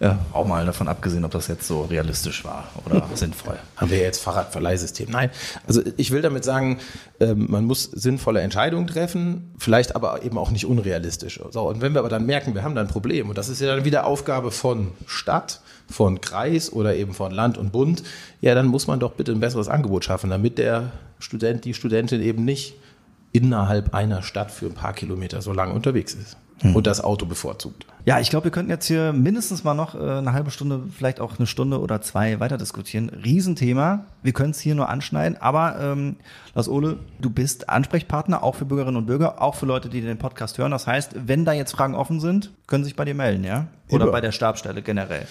Ja. 0.00 0.18
Auch 0.34 0.46
mal 0.46 0.66
davon 0.66 0.86
abgesehen, 0.86 1.24
ob 1.24 1.30
das 1.30 1.46
jetzt 1.46 1.66
so 1.66 1.82
realistisch 1.82 2.44
war 2.44 2.68
oder 2.84 3.08
sinnvoll. 3.14 3.56
Haben 3.76 3.90
wir 3.90 3.98
jetzt 3.98 4.22
Fahrradverleihsystem? 4.22 5.08
Nein. 5.08 5.30
Also 5.66 5.80
ich 5.96 6.10
will 6.10 6.20
damit 6.20 6.44
sagen, 6.44 6.78
ähm, 7.20 7.46
man 7.48 7.64
muss 7.64 7.84
sinnvolle 7.84 8.40
Entscheidungen 8.42 8.86
treffen, 8.86 9.54
vielleicht 9.56 9.96
aber 9.96 10.24
eben 10.24 10.36
auch 10.36 10.50
nicht 10.50 10.66
unrealistisch. 10.66 11.40
So, 11.50 11.68
und 11.68 11.80
wenn 11.80 11.94
wir 11.94 12.00
aber 12.00 12.10
dann 12.10 12.26
merken, 12.26 12.54
wir 12.54 12.64
haben 12.64 12.74
da 12.74 12.82
ein 12.82 12.88
Problem, 12.88 13.30
und 13.30 13.38
das 13.38 13.48
ist 13.48 13.62
ja 13.62 13.74
dann 13.74 13.86
wieder 13.86 14.04
Aufgabe 14.04 14.50
von 14.50 14.92
Stadt, 15.06 15.60
von 15.88 16.20
Kreis 16.20 16.72
oder 16.72 16.96
eben 16.96 17.14
von 17.14 17.32
Land 17.32 17.58
und 17.58 17.72
Bund, 17.72 18.02
ja, 18.40 18.54
dann 18.54 18.66
muss 18.66 18.86
man 18.86 19.00
doch 19.00 19.12
bitte 19.12 19.32
ein 19.32 19.40
besseres 19.40 19.68
Angebot 19.68 20.04
schaffen, 20.04 20.30
damit 20.30 20.58
der 20.58 20.92
Student, 21.18 21.64
die 21.64 21.74
Studentin 21.74 22.22
eben 22.22 22.44
nicht 22.44 22.74
innerhalb 23.32 23.94
einer 23.94 24.22
Stadt 24.22 24.50
für 24.50 24.66
ein 24.66 24.74
paar 24.74 24.92
Kilometer 24.92 25.42
so 25.42 25.52
lange 25.52 25.72
unterwegs 25.72 26.14
ist 26.14 26.36
hm. 26.60 26.76
und 26.76 26.86
das 26.86 27.02
Auto 27.02 27.26
bevorzugt. 27.26 27.84
Ja, 28.06 28.20
ich 28.20 28.30
glaube, 28.30 28.44
wir 28.44 28.50
könnten 28.50 28.70
jetzt 28.70 28.86
hier 28.86 29.12
mindestens 29.12 29.64
mal 29.64 29.74
noch 29.74 29.94
äh, 29.94 29.98
eine 29.98 30.32
halbe 30.32 30.50
Stunde, 30.50 30.82
vielleicht 30.96 31.20
auch 31.20 31.38
eine 31.38 31.46
Stunde 31.46 31.80
oder 31.80 32.00
zwei 32.00 32.38
weiter 32.38 32.58
diskutieren. 32.58 33.08
Riesenthema. 33.08 34.04
Wir 34.22 34.32
können 34.32 34.50
es 34.50 34.60
hier 34.60 34.74
nur 34.74 34.88
anschneiden, 34.88 35.40
aber 35.40 35.80
ähm, 35.80 36.16
Lars 36.54 36.68
Ole, 36.68 36.98
du 37.20 37.30
bist 37.30 37.68
Ansprechpartner 37.68 38.42
auch 38.42 38.54
für 38.54 38.66
Bürgerinnen 38.66 38.98
und 38.98 39.06
Bürger, 39.06 39.40
auch 39.42 39.54
für 39.54 39.66
Leute, 39.66 39.88
die 39.88 40.00
den 40.00 40.18
Podcast 40.18 40.58
hören. 40.58 40.70
Das 40.70 40.86
heißt, 40.86 41.12
wenn 41.26 41.44
da 41.44 41.52
jetzt 41.52 41.72
Fragen 41.72 41.94
offen 41.94 42.20
sind, 42.20 42.50
können 42.66 42.84
Sie 42.84 42.88
sich 42.88 42.96
bei 42.96 43.04
dir 43.04 43.14
melden, 43.14 43.42
ja? 43.42 43.66
Oder 43.88 44.04
Über. 44.04 44.12
bei 44.12 44.20
der 44.20 44.32
Stabstelle 44.32 44.82
generell. 44.82 45.26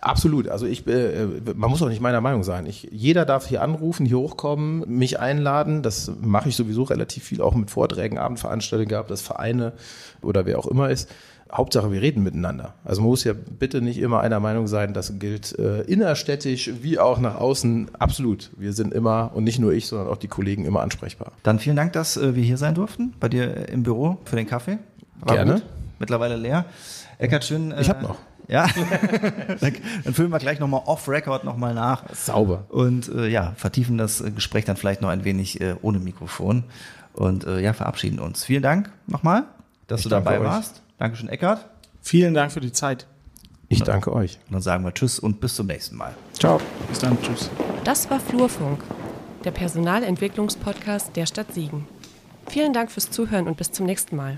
Absolut. 0.00 0.48
Also 0.48 0.66
ich, 0.66 0.86
äh, 0.86 1.26
man 1.54 1.70
muss 1.70 1.82
auch 1.82 1.88
nicht 1.88 2.00
meiner 2.00 2.20
Meinung 2.20 2.44
sein. 2.44 2.66
Ich, 2.66 2.88
jeder 2.92 3.24
darf 3.24 3.46
hier 3.46 3.62
anrufen, 3.62 4.06
hier 4.06 4.18
hochkommen, 4.18 4.84
mich 4.86 5.18
einladen. 5.18 5.82
Das 5.82 6.12
mache 6.20 6.48
ich 6.48 6.56
sowieso 6.56 6.84
relativ 6.84 7.24
viel, 7.24 7.40
auch 7.40 7.54
mit 7.54 7.70
Vorträgen, 7.70 8.18
Abendveranstaltungen 8.18 8.88
gehabt, 8.88 9.10
das 9.10 9.22
Vereine 9.22 9.72
oder 10.22 10.46
wer 10.46 10.58
auch 10.58 10.66
immer 10.66 10.90
ist. 10.90 11.10
Hauptsache, 11.52 11.92
wir 11.92 12.02
reden 12.02 12.24
miteinander. 12.24 12.74
Also 12.84 13.00
man 13.00 13.10
muss 13.10 13.22
ja 13.22 13.32
bitte 13.32 13.80
nicht 13.80 13.98
immer 13.98 14.20
einer 14.20 14.40
Meinung 14.40 14.66
sein, 14.66 14.92
das 14.92 15.18
gilt 15.18 15.56
äh, 15.58 15.82
innerstädtisch 15.82 16.72
wie 16.82 16.98
auch 16.98 17.20
nach 17.20 17.36
außen. 17.36 17.90
Absolut. 17.98 18.50
Wir 18.56 18.72
sind 18.72 18.92
immer, 18.92 19.30
und 19.32 19.44
nicht 19.44 19.60
nur 19.60 19.72
ich, 19.72 19.86
sondern 19.86 20.08
auch 20.08 20.16
die 20.16 20.28
Kollegen 20.28 20.64
immer 20.64 20.80
ansprechbar. 20.80 21.32
Dann 21.44 21.60
vielen 21.60 21.76
Dank, 21.76 21.92
dass 21.92 22.16
äh, 22.16 22.34
wir 22.34 22.42
hier 22.42 22.56
sein 22.56 22.74
durften, 22.74 23.14
bei 23.20 23.28
dir 23.28 23.68
im 23.68 23.84
Büro 23.84 24.18
für 24.24 24.36
den 24.36 24.46
Kaffee. 24.46 24.78
War 25.20 25.36
Gerne. 25.36 25.54
Gut. 25.54 25.62
Mittlerweile 26.00 26.36
leer. 26.36 26.64
Eckart, 27.18 27.44
schön. 27.44 27.70
Äh, 27.70 27.80
ich 27.80 27.88
habe 27.88 28.02
noch. 28.02 28.16
Ja, 28.48 28.68
dann 29.60 30.14
füllen 30.14 30.30
wir 30.30 30.38
gleich 30.38 30.60
nochmal 30.60 30.82
off-Record 30.86 31.44
nochmal 31.44 31.74
nach. 31.74 32.04
Sauber. 32.14 32.66
Und 32.68 33.08
äh, 33.08 33.28
ja, 33.28 33.52
vertiefen 33.56 33.98
das 33.98 34.22
Gespräch 34.34 34.64
dann 34.64 34.76
vielleicht 34.76 35.02
noch 35.02 35.08
ein 35.08 35.24
wenig 35.24 35.60
äh, 35.60 35.74
ohne 35.82 35.98
Mikrofon. 35.98 36.64
Und 37.12 37.44
äh, 37.44 37.60
ja, 37.60 37.72
verabschieden 37.72 38.20
uns. 38.20 38.44
Vielen 38.44 38.62
Dank 38.62 38.90
nochmal, 39.06 39.44
dass 39.86 40.00
ich 40.00 40.04
du 40.04 40.10
dabei 40.10 40.42
warst. 40.42 40.82
Dankeschön, 40.98 41.28
Eckart. 41.28 41.66
Vielen 42.02 42.34
Dank 42.34 42.52
für 42.52 42.60
die 42.60 42.72
Zeit. 42.72 43.06
Ich 43.68 43.82
danke 43.82 44.12
euch. 44.12 44.38
Und 44.46 44.52
dann 44.52 44.62
sagen 44.62 44.84
wir 44.84 44.94
Tschüss 44.94 45.18
und 45.18 45.40
bis 45.40 45.56
zum 45.56 45.66
nächsten 45.66 45.96
Mal. 45.96 46.14
Ciao. 46.34 46.60
Bis 46.88 47.00
dann. 47.00 47.20
Tschüss. 47.20 47.50
Das 47.84 48.08
war 48.10 48.20
Flurfunk, 48.20 48.84
der 49.44 49.50
Personalentwicklungspodcast 49.50 51.16
der 51.16 51.26
Stadt 51.26 51.52
Siegen. 51.52 51.86
Vielen 52.48 52.72
Dank 52.72 52.92
fürs 52.92 53.10
Zuhören 53.10 53.48
und 53.48 53.56
bis 53.56 53.72
zum 53.72 53.86
nächsten 53.86 54.14
Mal. 54.14 54.36